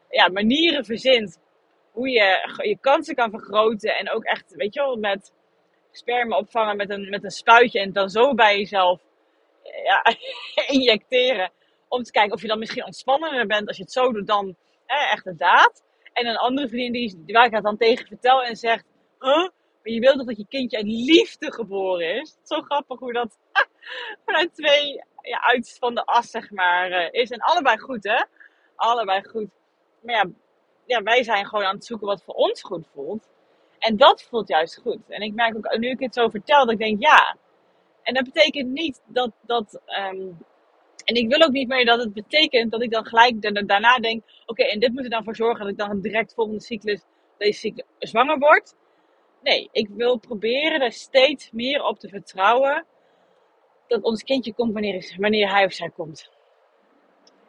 ja, 0.09 0.27
manieren 0.27 0.85
verzint 0.85 1.39
hoe 1.95 2.09
je 2.09 2.55
je 2.63 2.77
kansen 2.79 3.15
kan 3.15 3.29
vergroten. 3.29 3.95
En 3.95 4.11
ook 4.11 4.23
echt, 4.23 4.55
weet 4.55 4.73
je 4.73 4.79
wel, 4.79 4.95
met 4.95 5.33
sperma 5.91 6.37
opvangen 6.37 6.77
met 6.77 6.89
een, 6.89 7.09
met 7.09 7.23
een 7.23 7.31
spuitje 7.31 7.79
en 7.79 7.93
dan 7.93 8.09
zo 8.09 8.33
bij 8.33 8.57
jezelf 8.57 9.01
ja, 9.63 10.03
injecteren. 10.75 11.51
Om 11.87 12.03
te 12.03 12.11
kijken 12.11 12.33
of 12.33 12.41
je 12.41 12.47
dan 12.47 12.59
misschien 12.59 12.85
ontspannender 12.85 13.47
bent 13.47 13.67
als 13.67 13.77
je 13.77 13.83
het 13.83 13.91
zo 13.91 14.11
doet 14.11 14.27
dan 14.27 14.55
echt 14.85 15.23
de 15.23 15.35
daad. 15.35 15.83
En 16.13 16.27
een 16.27 16.37
andere 16.37 16.67
vriendin 16.67 16.91
die, 17.25 17.33
waar 17.33 17.45
ik 17.45 17.53
het 17.53 17.63
dan 17.63 17.77
tegen 17.77 18.07
vertel 18.07 18.43
en 18.43 18.55
zegt, 18.55 18.85
huh? 19.19 19.49
Maar 19.83 19.93
je 19.93 19.99
wilt 19.99 20.17
toch 20.17 20.27
dat 20.27 20.37
je 20.37 20.47
kindje 20.47 20.77
uit 20.77 20.85
liefde 20.85 21.53
geboren 21.53 22.21
is. 22.21 22.37
Zo 22.43 22.61
grappig 22.61 22.99
hoe 22.99 23.13
dat 23.13 23.37
vanuit 24.25 24.55
twee 24.55 25.03
ja, 25.21 25.41
uit 25.41 25.77
van 25.79 25.95
de 25.95 26.05
as, 26.05 26.29
zeg 26.29 26.51
maar, 26.51 26.91
uh, 26.91 27.07
is. 27.11 27.29
En 27.29 27.39
allebei 27.39 27.79
goed, 27.79 28.03
hè? 28.03 28.23
Allebei 28.75 29.23
goed. 29.23 29.49
Maar 30.01 30.15
ja, 30.15 30.25
ja, 30.85 31.03
wij 31.03 31.23
zijn 31.23 31.45
gewoon 31.45 31.65
aan 31.65 31.75
het 31.75 31.85
zoeken 31.85 32.07
wat 32.07 32.23
voor 32.23 32.33
ons 32.33 32.61
goed 32.61 32.87
voelt. 32.93 33.27
En 33.79 33.97
dat 33.97 34.23
voelt 34.23 34.47
juist 34.47 34.79
goed. 34.81 34.99
En 35.09 35.21
ik 35.21 35.33
merk 35.33 35.55
ook, 35.55 35.77
nu 35.77 35.89
ik 35.89 35.99
het 35.99 36.13
zo 36.13 36.29
vertel, 36.29 36.59
dat 36.59 36.71
ik 36.71 36.79
denk, 36.79 37.01
ja, 37.01 37.37
En 38.01 38.13
dat 38.13 38.23
betekent 38.23 38.69
niet 38.71 39.01
dat. 39.05 39.31
dat 39.41 39.81
ehm, 39.85 40.27
en 41.05 41.15
ik 41.15 41.29
wil 41.29 41.41
ook 41.41 41.51
niet 41.51 41.67
meer 41.67 41.85
dat 41.85 41.99
het 41.99 42.13
betekent 42.13 42.71
dat 42.71 42.81
ik 42.81 42.91
dan 42.91 43.05
gelijk 43.05 43.67
daarna 43.67 43.97
denk: 43.97 44.23
oké, 44.45 44.63
en 44.63 44.79
dit 44.79 44.93
moet 44.93 45.03
er 45.03 45.09
dan 45.09 45.23
voor 45.23 45.35
zorgen 45.35 45.59
dat 45.59 45.69
ik 45.69 45.77
dan 45.77 46.01
direct 46.01 46.33
volgende 46.33 46.61
cyclus, 46.61 47.01
deze 47.37 47.85
zwanger 47.99 48.37
word. 48.37 48.75
Nee, 49.43 49.69
ik 49.71 49.87
wil 49.89 50.17
proberen 50.17 50.81
er 50.81 50.91
steeds 50.91 51.51
meer 51.51 51.83
op 51.83 51.99
te 51.99 52.09
vertrouwen 52.09 52.85
dat 53.87 54.03
ons 54.03 54.23
kindje 54.23 54.53
komt 54.53 54.73
wanneer, 54.73 55.15
wanneer 55.17 55.51
hij 55.51 55.65
of 55.65 55.73
zij 55.73 55.89
komt. 55.89 56.29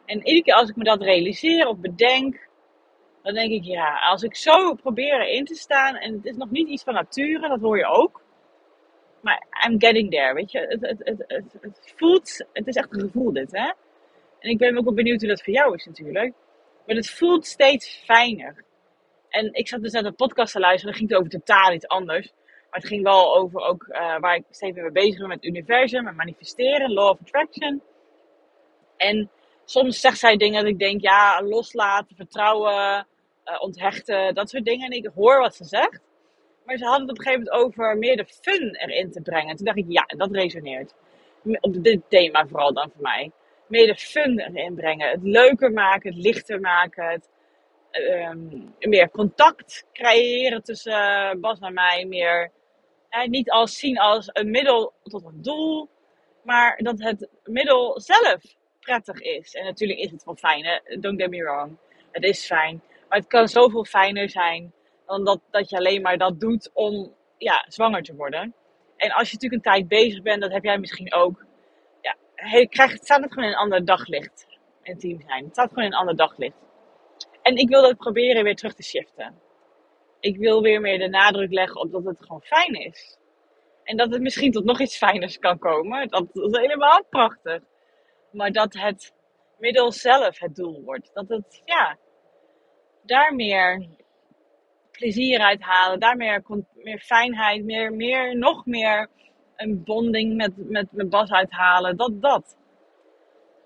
En 0.05 0.17
iedere 0.17 0.43
keer 0.43 0.53
als 0.53 0.69
ik 0.69 0.75
me 0.75 0.83
dat 0.83 1.01
realiseer 1.01 1.67
of 1.67 1.77
bedenk, 1.77 2.46
dan 3.27 3.35
denk 3.35 3.51
ik 3.51 3.63
ja, 3.63 3.99
als 3.99 4.23
ik 4.23 4.35
zo 4.35 4.73
probeer 4.73 5.27
in 5.27 5.45
te 5.45 5.55
staan, 5.55 5.95
en 5.95 6.13
het 6.13 6.25
is 6.25 6.35
nog 6.35 6.49
niet 6.49 6.67
iets 6.67 6.83
van 6.83 6.93
nature, 6.93 7.47
dat 7.47 7.59
hoor 7.59 7.77
je 7.77 7.85
ook. 7.85 8.21
Maar 9.21 9.43
I'm 9.67 9.79
getting 9.79 10.11
there, 10.11 10.33
weet 10.33 10.51
je. 10.51 10.59
Het, 10.59 10.81
het, 10.81 11.25
het, 11.27 11.57
het, 11.61 11.93
voelt, 11.95 12.45
het 12.53 12.67
is 12.67 12.75
echt 12.75 12.93
een 12.93 12.99
gevoel 12.99 13.33
dit, 13.33 13.51
hè. 13.51 13.71
En 14.39 14.49
ik 14.49 14.57
ben 14.57 14.77
ook 14.77 14.83
wel 14.83 14.93
benieuwd 14.93 15.19
hoe 15.19 15.29
dat 15.29 15.43
voor 15.43 15.53
jou 15.53 15.75
is 15.75 15.85
natuurlijk. 15.85 16.33
Maar 16.85 16.95
het 16.95 17.09
voelt 17.09 17.45
steeds 17.45 18.01
fijner. 18.05 18.63
En 19.29 19.53
ik 19.53 19.67
zat 19.67 19.81
dus 19.81 19.91
net 19.91 20.05
een 20.05 20.15
podcast 20.15 20.53
te 20.53 20.59
luisteren, 20.59 20.91
dan 20.91 20.99
ging 20.99 21.09
het 21.09 21.19
over 21.19 21.31
totaal 21.31 21.73
iets 21.73 21.87
anders. 21.87 22.31
Maar 22.69 22.79
het 22.79 22.87
ging 22.87 23.03
wel 23.03 23.35
over 23.35 23.61
ook 23.61 23.85
uh, 23.89 24.19
waar 24.19 24.35
ik 24.35 24.43
steeds 24.49 24.77
mee 24.77 24.91
bezig 24.91 25.19
ben 25.19 25.27
met 25.27 25.37
het 25.43 25.55
universum, 25.55 26.03
met 26.03 26.15
manifesteren, 26.15 26.93
law 26.93 27.09
of 27.09 27.19
attraction. 27.21 27.81
En 28.97 29.29
soms 29.65 29.99
zegt 29.99 30.17
zij 30.17 30.37
dingen 30.37 30.63
dat 30.63 30.71
ik 30.71 30.79
denk, 30.79 31.01
ja, 31.01 31.41
loslaten, 31.43 32.15
vertrouwen, 32.15 33.07
uh, 33.51 33.61
onthechten, 33.61 34.35
dat 34.35 34.49
soort 34.49 34.65
dingen. 34.65 34.85
En 34.85 34.97
ik 34.97 35.09
hoor 35.15 35.39
wat 35.39 35.55
ze 35.55 35.63
zegt. 35.63 36.01
Maar 36.65 36.77
ze 36.77 36.85
hadden 36.85 37.01
het 37.01 37.11
op 37.11 37.17
een 37.17 37.23
gegeven 37.23 37.45
moment 37.45 37.65
over 37.65 37.97
meer 37.97 38.17
de 38.17 38.25
fun 38.25 38.75
erin 38.75 39.11
te 39.11 39.21
brengen. 39.21 39.55
toen 39.55 39.65
dacht 39.65 39.77
ik, 39.77 39.85
ja, 39.87 40.03
dat 40.07 40.31
resoneert. 40.31 40.93
Op 41.59 41.83
dit 41.83 42.01
thema 42.07 42.47
vooral 42.47 42.73
dan 42.73 42.91
voor 42.93 43.01
mij. 43.01 43.31
Meer 43.67 43.87
de 43.87 43.95
fun 43.95 44.39
erin 44.39 44.75
brengen. 44.75 45.09
Het 45.09 45.23
leuker 45.23 45.71
maken, 45.71 46.13
het 46.13 46.23
lichter 46.23 46.59
maken. 46.59 47.09
Het 47.09 47.29
um, 47.91 48.75
meer 48.79 49.09
contact 49.09 49.85
creëren 49.93 50.63
tussen 50.63 50.91
uh, 50.91 51.41
Bas 51.41 51.59
en 51.59 51.73
mij. 51.73 52.05
Meer 52.05 52.51
eh, 53.09 53.27
niet 53.27 53.51
als 53.51 53.77
zien 53.77 53.97
als 53.97 54.29
een 54.33 54.51
middel 54.51 54.93
tot 55.03 55.25
een 55.25 55.41
doel. 55.41 55.89
Maar 56.43 56.77
dat 56.77 56.99
het 56.99 57.29
middel 57.43 58.01
zelf 58.01 58.41
prettig 58.79 59.21
is. 59.21 59.53
En 59.53 59.65
natuurlijk 59.65 59.99
is 59.99 60.11
het 60.11 60.23
wel 60.23 60.35
fijn, 60.35 60.65
hè? 60.65 60.99
don't 60.99 61.21
get 61.21 61.29
me 61.29 61.43
wrong. 61.43 61.77
Het 62.11 62.23
is 62.23 62.45
fijn. 62.45 62.81
Maar 63.09 63.17
het 63.17 63.27
kan 63.27 63.47
zoveel 63.47 63.85
fijner 63.85 64.29
zijn 64.29 64.73
dan 65.05 65.25
dat, 65.25 65.41
dat 65.51 65.69
je 65.69 65.77
alleen 65.77 66.01
maar 66.01 66.17
dat 66.17 66.39
doet 66.39 66.69
om 66.73 67.15
ja, 67.37 67.65
zwanger 67.67 68.03
te 68.03 68.15
worden. 68.15 68.53
En 68.97 69.11
als 69.11 69.29
je 69.29 69.33
natuurlijk 69.33 69.65
een 69.65 69.71
tijd 69.73 69.87
bezig 69.87 70.21
bent, 70.21 70.41
dat 70.41 70.51
heb 70.51 70.63
jij 70.63 70.77
misschien 70.77 71.13
ook. 71.13 71.45
Ja, 72.01 72.15
je 72.35 72.67
krijgt, 72.69 72.93
het 72.93 73.03
staat 73.03 73.21
het 73.21 73.33
gewoon 73.33 73.47
in 73.47 73.55
een 73.55 73.59
ander 73.59 73.85
daglicht. 73.85 74.47
Intiem 74.81 75.21
zijn. 75.27 75.43
Het 75.43 75.53
staat 75.53 75.69
gewoon 75.69 75.83
in 75.83 75.91
een 75.91 75.99
ander 75.99 76.15
daglicht. 76.15 76.55
En 77.41 77.55
ik 77.55 77.69
wil 77.69 77.81
dat 77.81 77.97
proberen 77.97 78.43
weer 78.43 78.55
terug 78.55 78.73
te 78.73 78.83
shiften. 78.83 79.39
Ik 80.19 80.37
wil 80.37 80.61
weer 80.61 80.81
meer 80.81 80.99
de 80.99 81.07
nadruk 81.07 81.51
leggen 81.51 81.81
op 81.81 81.91
dat 81.91 82.05
het 82.05 82.17
gewoon 82.21 82.41
fijn 82.41 82.73
is. 82.73 83.17
En 83.83 83.97
dat 83.97 84.11
het 84.11 84.21
misschien 84.21 84.51
tot 84.51 84.65
nog 84.65 84.79
iets 84.79 84.97
fijners 84.97 85.39
kan 85.39 85.59
komen. 85.59 86.07
Dat 86.07 86.25
is 86.33 86.57
helemaal 86.57 87.05
prachtig. 87.09 87.61
Maar 88.31 88.51
dat 88.51 88.73
het 88.73 89.13
middel 89.57 89.91
zelf 89.91 90.39
het 90.39 90.55
doel 90.55 90.81
wordt. 90.83 91.09
Dat 91.13 91.29
het, 91.29 91.61
ja, 91.65 91.97
daar 93.07 93.35
meer 93.35 93.87
plezier 94.91 95.39
uit 95.39 95.61
halen. 95.61 95.99
Daar 95.99 96.17
meer, 96.17 96.43
meer 96.73 96.99
fijnheid, 96.99 97.63
meer, 97.63 97.93
meer, 97.93 98.37
nog 98.37 98.65
meer 98.65 99.09
een 99.55 99.83
bonding 99.83 100.35
met, 100.35 100.51
met, 100.55 100.87
met 100.91 101.09
Bas 101.09 101.31
uithalen. 101.31 101.97
Dat, 101.97 102.21
dat. 102.21 102.57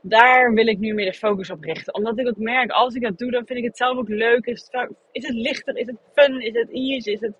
Daar 0.01 0.53
wil 0.53 0.67
ik 0.67 0.77
nu 0.77 0.93
meer 0.93 1.11
de 1.11 1.17
focus 1.17 1.49
op 1.49 1.63
richten. 1.63 1.93
Omdat 1.93 2.19
ik 2.19 2.27
ook 2.27 2.37
merk, 2.37 2.71
als 2.71 2.95
ik 2.95 3.01
dat 3.01 3.17
doe, 3.17 3.31
dan 3.31 3.45
vind 3.45 3.59
ik 3.59 3.65
het 3.65 3.77
zelf 3.77 3.97
ook 3.97 4.09
leuk. 4.09 4.45
Is 4.45 4.67
het, 4.71 4.91
is 5.11 5.27
het 5.27 5.35
lichter? 5.35 5.77
Is 5.77 5.87
het 5.87 5.97
fun? 6.13 6.41
Is 6.41 6.53
het 6.53 6.71
ease? 6.71 7.11
Is 7.11 7.21
het... 7.21 7.33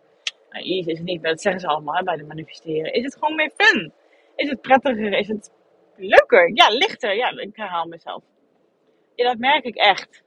Nou, 0.50 0.66
is 0.66 0.86
het 0.86 1.04
niet, 1.04 1.24
dat 1.24 1.42
zeggen 1.42 1.62
ze 1.62 1.68
allemaal 1.68 2.04
bij 2.04 2.16
de 2.16 2.24
manifesteren. 2.24 2.94
Is 2.94 3.04
het 3.04 3.14
gewoon 3.14 3.36
meer 3.36 3.52
fun? 3.56 3.94
Is 4.36 4.50
het 4.50 4.62
prettiger? 4.62 5.14
Is 5.14 5.28
het 5.28 5.52
leuker? 5.96 6.52
Ja, 6.54 6.70
lichter. 6.70 7.16
Ja, 7.16 7.30
ik 7.30 7.56
herhaal 7.56 7.86
mezelf. 7.86 8.24
Ja, 9.16 9.28
dat 9.28 9.38
merk 9.38 9.64
ik 9.64 9.76
echt. 9.76 10.24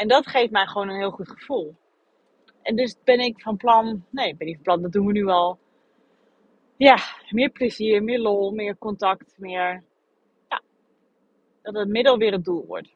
En 0.00 0.08
dat 0.08 0.26
geeft 0.26 0.50
mij 0.50 0.66
gewoon 0.66 0.88
een 0.88 0.98
heel 0.98 1.10
goed 1.10 1.30
gevoel. 1.30 1.76
En 2.62 2.76
dus 2.76 2.96
ben 3.04 3.20
ik 3.20 3.40
van 3.40 3.56
plan, 3.56 4.04
nee, 4.10 4.36
ben 4.36 4.46
ik 4.46 4.54
van 4.54 4.62
plan, 4.62 4.82
dat 4.82 4.92
doen 4.92 5.06
we 5.06 5.12
nu 5.12 5.26
al. 5.26 5.58
Ja, 6.76 6.96
meer 7.30 7.50
plezier, 7.50 8.02
meer 8.02 8.18
lol, 8.18 8.50
meer 8.52 8.78
contact, 8.78 9.34
meer. 9.36 9.84
Ja, 10.48 10.62
dat 11.62 11.74
het 11.74 11.88
middel 11.88 12.18
weer 12.18 12.32
het 12.32 12.44
doel 12.44 12.66
wordt. 12.66 12.94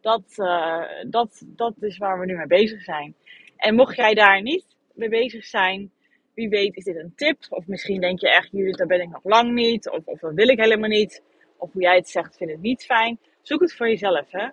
Dat, 0.00 0.22
uh, 0.36 0.84
dat, 1.06 1.42
dat 1.46 1.74
is 1.80 1.98
waar 1.98 2.20
we 2.20 2.26
nu 2.26 2.36
mee 2.36 2.46
bezig 2.46 2.82
zijn. 2.82 3.14
En 3.56 3.74
mocht 3.74 3.96
jij 3.96 4.14
daar 4.14 4.42
niet 4.42 4.66
mee 4.94 5.08
bezig 5.08 5.44
zijn, 5.44 5.92
wie 6.34 6.48
weet 6.48 6.76
is 6.76 6.84
dit 6.84 6.96
een 6.96 7.14
tip. 7.14 7.38
Of 7.48 7.66
misschien 7.66 8.00
denk 8.00 8.20
je 8.20 8.30
echt, 8.30 8.48
Judith, 8.52 8.76
daar 8.76 8.86
ben 8.86 9.00
ik 9.00 9.10
nog 9.10 9.24
lang 9.24 9.52
niet. 9.52 9.90
Of, 9.90 10.06
of 10.06 10.20
dat 10.20 10.34
wil 10.34 10.48
ik 10.48 10.60
helemaal 10.60 10.88
niet. 10.88 11.22
Of 11.56 11.72
hoe 11.72 11.82
jij 11.82 11.96
het 11.96 12.08
zegt, 12.08 12.36
vind 12.36 12.50
ik 12.50 12.60
niet 12.60 12.84
fijn. 12.84 13.18
Zoek 13.42 13.60
het 13.60 13.74
voor 13.74 13.88
jezelf, 13.88 14.30
hè. 14.30 14.48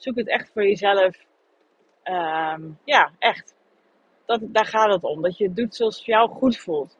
Zoek 0.00 0.16
het 0.16 0.28
echt 0.28 0.50
voor 0.52 0.62
jezelf. 0.62 1.16
Um, 2.04 2.78
ja, 2.84 3.12
echt. 3.18 3.54
Dat, 4.26 4.40
daar 4.42 4.66
gaat 4.66 4.92
het 4.92 5.02
om. 5.02 5.22
Dat 5.22 5.38
je 5.38 5.44
het 5.44 5.56
doet 5.56 5.74
zoals 5.74 5.96
het 5.96 6.04
jou 6.04 6.30
goed 6.30 6.56
voelt. 6.56 6.98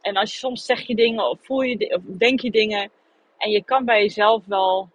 En 0.00 0.16
als 0.16 0.32
je 0.32 0.38
soms 0.38 0.64
zeg 0.64 0.80
je 0.80 0.94
dingen 0.94 1.30
of 1.30 1.44
voel 1.44 1.60
je 1.60 1.94
of 1.94 2.02
denk 2.18 2.40
je 2.40 2.50
dingen. 2.50 2.90
En 3.38 3.50
je 3.50 3.64
kan 3.64 3.84
bij 3.84 4.00
jezelf 4.00 4.46
wel 4.46 4.88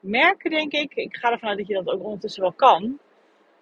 merken, 0.00 0.50
denk 0.50 0.72
ik. 0.72 0.94
Ik 0.94 1.16
ga 1.16 1.30
ervan 1.30 1.48
uit 1.48 1.58
dat 1.58 1.66
je 1.66 1.74
dat 1.74 1.88
ook 1.88 2.02
ondertussen 2.02 2.42
wel 2.42 2.52
kan. 2.52 2.98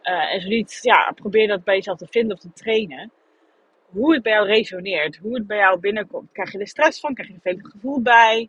Uh, 0.03 0.35
en 0.35 0.41
zo 0.41 0.49
niet, 0.49 0.79
ja, 0.83 1.13
probeer 1.15 1.49
dat 1.49 1.65
bij 1.65 1.75
jezelf 1.75 1.99
te 1.99 2.07
vinden 2.07 2.37
of 2.37 2.43
te 2.43 2.53
trainen. 2.53 3.13
Hoe 3.87 4.15
het 4.15 4.23
bij 4.23 4.33
jou 4.33 4.47
resoneert, 4.47 5.17
hoe 5.17 5.35
het 5.35 5.47
bij 5.47 5.59
jou 5.59 5.81
binnenkomt. 5.81 6.33
Krijg 6.33 6.53
je 6.53 6.59
er 6.59 6.69
stress 6.69 7.01
van? 7.01 7.15
Krijg 7.15 7.29
je 7.29 7.35
er 7.35 7.41
veel 7.41 7.71
gevoel 7.71 8.03
bij? 8.03 8.49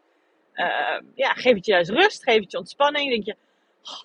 Uh, 0.53 0.99
ja, 1.15 1.33
geef 1.33 1.53
het 1.55 1.65
je 1.65 1.71
juist 1.71 1.89
rust, 1.89 2.23
geef 2.23 2.41
het 2.41 2.51
je 2.51 2.57
ontspanning. 2.57 3.09
Denk 3.09 3.25
je, 3.25 3.35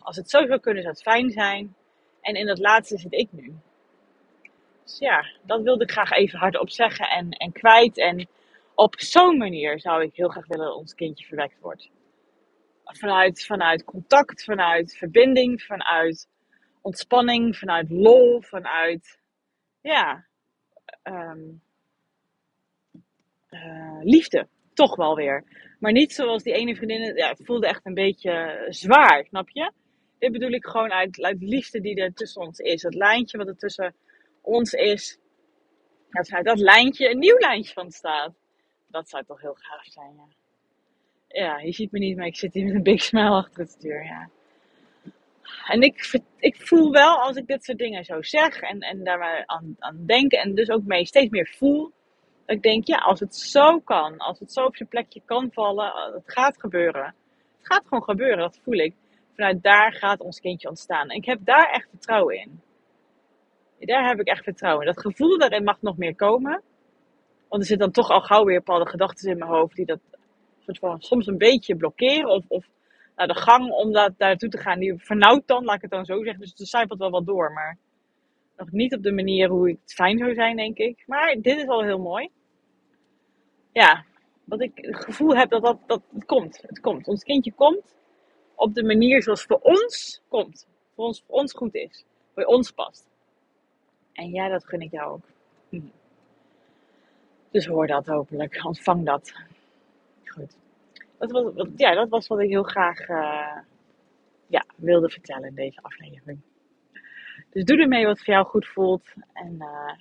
als 0.03 0.17
het 0.17 0.31
zo 0.31 0.47
zou 0.47 0.61
kunnen, 0.61 0.83
zou 0.83 0.95
het 0.95 1.03
fijn 1.03 1.31
zijn. 1.31 1.75
En 2.21 2.35
in 2.35 2.47
dat 2.47 2.59
laatste 2.59 2.99
zit 2.99 3.13
ik 3.13 3.29
nu. 3.33 3.55
Dus 4.85 4.99
ja, 4.99 5.27
dat 5.43 5.63
wilde 5.63 5.85
ik 5.85 5.91
graag 5.91 6.11
even 6.11 6.39
hardop 6.39 6.71
zeggen 6.71 7.09
en, 7.09 7.31
en 7.31 7.53
kwijt. 7.53 7.99
En 7.99 8.29
op 8.75 9.01
zo'n 9.01 9.37
manier 9.37 9.81
zou 9.81 10.03
ik 10.03 10.17
heel 10.17 10.29
graag 10.29 10.47
willen 10.47 10.67
dat 10.67 10.77
ons 10.77 10.95
kindje 10.95 11.27
verwekt 11.27 11.61
wordt. 11.61 11.91
Vanuit, 12.85 13.47
vanuit 13.47 13.85
contact, 13.85 14.45
vanuit 14.45 14.97
verbinding, 14.97 15.63
vanuit 15.63 16.29
ontspanning, 16.81 17.57
vanuit 17.57 17.91
lol, 17.91 18.41
vanuit 18.41 19.19
ja, 19.81 20.27
um, 21.03 21.63
uh, 23.51 23.99
liefde. 24.03 24.49
Toch 24.75 24.97
wel 24.97 25.15
weer. 25.15 25.45
Maar 25.79 25.93
niet 25.93 26.13
zoals 26.13 26.43
die 26.43 26.53
ene 26.53 26.77
vriendin. 26.77 27.17
Ja, 27.17 27.29
het 27.29 27.41
voelde 27.45 27.67
echt 27.67 27.87
een 27.87 27.95
beetje 27.95 28.67
zwaar, 28.69 29.25
snap 29.29 29.49
je? 29.49 29.73
Dit 30.19 30.33
bedoel 30.33 30.51
ik 30.51 30.67
gewoon 30.67 30.93
uit, 30.93 31.23
uit 31.23 31.43
liefde 31.43 31.81
die 31.81 31.97
er 31.97 32.13
tussen 32.13 32.43
ons 32.43 32.59
is. 32.59 32.83
Het 32.83 32.95
lijntje 32.95 33.39
wat 33.39 33.47
er 33.47 33.57
tussen 33.57 33.95
ons 34.41 34.73
is. 34.73 35.19
Dat 36.11 36.33
uit 36.33 36.45
dat 36.45 36.59
lijntje 36.59 37.11
een 37.11 37.19
nieuw 37.19 37.39
lijntje 37.39 37.73
van 37.73 37.91
staat. 37.91 38.33
Dat 38.87 39.09
zou 39.09 39.25
toch 39.25 39.41
heel 39.41 39.57
gaaf 39.59 39.85
zijn, 39.85 40.15
ja. 40.17 40.27
Ja, 41.29 41.59
je 41.59 41.73
ziet 41.73 41.93
me 41.93 41.99
niet, 41.99 42.17
maar 42.17 42.27
ik 42.27 42.37
zit 42.37 42.55
hier 42.55 42.65
met 42.65 42.75
een 42.75 42.83
big 42.83 43.03
smile 43.03 43.31
achter 43.31 43.61
het 43.61 43.71
stuur, 43.71 44.05
ja. 44.05 44.31
En 45.67 45.83
ik, 45.83 46.21
ik 46.39 46.57
voel 46.57 46.91
wel 46.91 47.17
als 47.17 47.37
ik 47.37 47.47
dit 47.47 47.65
soort 47.65 47.79
dingen 47.79 48.05
zo 48.05 48.23
zeg 48.23 48.61
en, 48.61 48.81
en 48.81 49.05
daar 49.05 49.47
aan, 49.47 49.77
aan 49.79 50.07
denk 50.07 50.33
en 50.33 50.55
dus 50.55 50.71
ook 50.71 50.85
mee 50.85 51.07
steeds 51.07 51.31
meer 51.31 51.55
voel. 51.57 51.93
Ik 52.47 52.63
denk, 52.63 52.87
ja, 52.87 52.97
als 52.97 53.21
het 53.21 53.37
zo 53.37 53.81
kan, 53.81 54.19
als 54.19 54.39
het 54.39 54.53
zo 54.53 54.65
op 54.65 54.77
zijn 54.77 54.89
plekje 54.89 55.23
kan 55.25 55.51
vallen, 55.53 55.93
het 56.15 56.33
gaat 56.33 56.61
gebeuren. 56.61 57.15
Het 57.59 57.67
gaat 57.73 57.83
gewoon 57.83 58.03
gebeuren, 58.03 58.39
dat 58.39 58.61
voel 58.63 58.79
ik 58.79 58.95
vanuit 59.35 59.63
daar 59.63 59.93
gaat 59.93 60.21
ons 60.21 60.41
kindje 60.41 60.69
ontstaan. 60.69 61.09
En 61.09 61.17
ik 61.17 61.25
heb 61.25 61.39
daar 61.45 61.71
echt 61.71 61.89
vertrouwen 61.91 62.37
in. 62.37 62.61
Daar 63.79 64.09
heb 64.09 64.21
ik 64.21 64.27
echt 64.27 64.45
vertrouwen 64.45 64.87
in. 64.87 64.93
Dat 64.95 65.05
gevoel 65.05 65.39
daarin 65.39 65.65
mag 65.65 65.83
nog 65.83 65.97
meer 65.97 66.15
komen. 66.15 66.63
Want 67.49 67.63
er 67.63 67.69
zit 67.69 67.79
dan 67.79 67.91
toch 67.91 68.09
al 68.09 68.21
gauw 68.21 68.45
weer 68.45 68.59
bepaalde 68.59 68.89
gedachten 68.89 69.31
in 69.31 69.39
mijn 69.39 69.51
hoofd 69.51 69.77
die 69.77 69.87
dat 69.87 70.01
soms 70.99 71.27
een 71.27 71.39
beetje 71.39 71.77
blokkeren. 71.77 72.31
Of, 72.31 72.45
of 72.49 72.67
de 73.15 73.35
gang 73.35 73.71
om 73.71 73.93
dat, 73.93 74.13
daartoe 74.17 74.49
te 74.49 74.59
gaan, 74.59 74.79
die 74.79 74.95
vernauwt 74.97 75.47
dan, 75.47 75.65
laat 75.65 75.77
ik 75.77 75.83
het 75.83 75.91
dan 75.91 76.05
zo 76.05 76.23
zeggen. 76.23 76.41
Dus 76.41 76.55
het 76.57 76.69
zijpelt 76.69 76.99
wel 76.99 77.11
wat 77.11 77.27
door. 77.27 77.53
Maar 77.53 77.79
nog 78.63 78.73
niet 78.73 78.95
op 78.95 79.03
de 79.03 79.13
manier 79.13 79.49
hoe 79.49 79.69
het 79.69 79.93
fijn 79.93 80.19
zou 80.19 80.35
zijn, 80.35 80.57
denk 80.57 80.79
ik. 80.79 81.03
Maar 81.07 81.37
dit 81.41 81.59
is 81.59 81.67
al 81.67 81.83
heel 81.83 81.99
mooi. 81.99 82.31
Ja, 83.73 84.05
wat 84.45 84.61
ik 84.61 84.73
het 84.75 85.05
gevoel 85.05 85.37
heb 85.37 85.51
dat 85.51 85.63
dat, 85.63 85.79
dat 85.87 86.03
het 86.15 86.25
komt. 86.25 86.63
Het 86.67 86.81
komt. 86.81 87.07
Ons 87.07 87.23
kindje 87.23 87.53
komt 87.53 87.97
op 88.55 88.75
de 88.75 88.85
manier 88.85 89.23
zoals 89.23 89.45
voor 89.45 89.59
ons 89.59 90.23
komt. 90.29 90.67
Voor 90.95 91.05
ons, 91.05 91.23
voor 91.27 91.35
ons 91.35 91.53
goed 91.53 91.75
is. 91.75 92.05
Bij 92.35 92.47
ons 92.47 92.71
past. 92.71 93.07
En 94.13 94.31
ja, 94.31 94.49
dat 94.49 94.65
gun 94.65 94.81
ik 94.81 94.91
jou 94.91 95.13
ook. 95.13 95.25
Hm. 95.69 95.81
Dus 97.51 97.67
hoor 97.67 97.87
dat 97.87 98.07
hopelijk, 98.07 98.65
ontvang 98.65 99.07
dat. 99.07 99.33
Goed. 100.25 100.57
Dat 101.19 101.31
was, 101.31 101.69
ja, 101.77 101.95
dat 101.95 102.09
was 102.09 102.27
wat 102.27 102.41
ik 102.41 102.49
heel 102.49 102.63
graag 102.63 103.01
eh, 103.01 103.59
ja, 104.47 104.65
wilde 104.77 105.11
vertellen 105.11 105.49
in 105.49 105.55
deze 105.55 105.83
aflevering. 105.83 106.41
Dus 107.53 107.65
doe 107.65 107.79
ermee 107.79 108.07
wat 108.07 108.19
voor 108.19 108.35
jou 108.35 108.47
goed 108.47 108.67
voelt. 108.67 109.15
En 109.33 109.61
eh, 109.61 109.95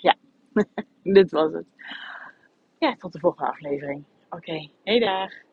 ja, 0.00 0.16
dit 1.18 1.30
was 1.30 1.52
het. 1.52 1.66
Ja, 2.78 2.94
tot 2.96 3.12
de 3.12 3.18
volgende 3.18 3.50
aflevering. 3.50 4.04
Oké, 4.30 4.70
hey 4.84 4.98
daar. 4.98 5.46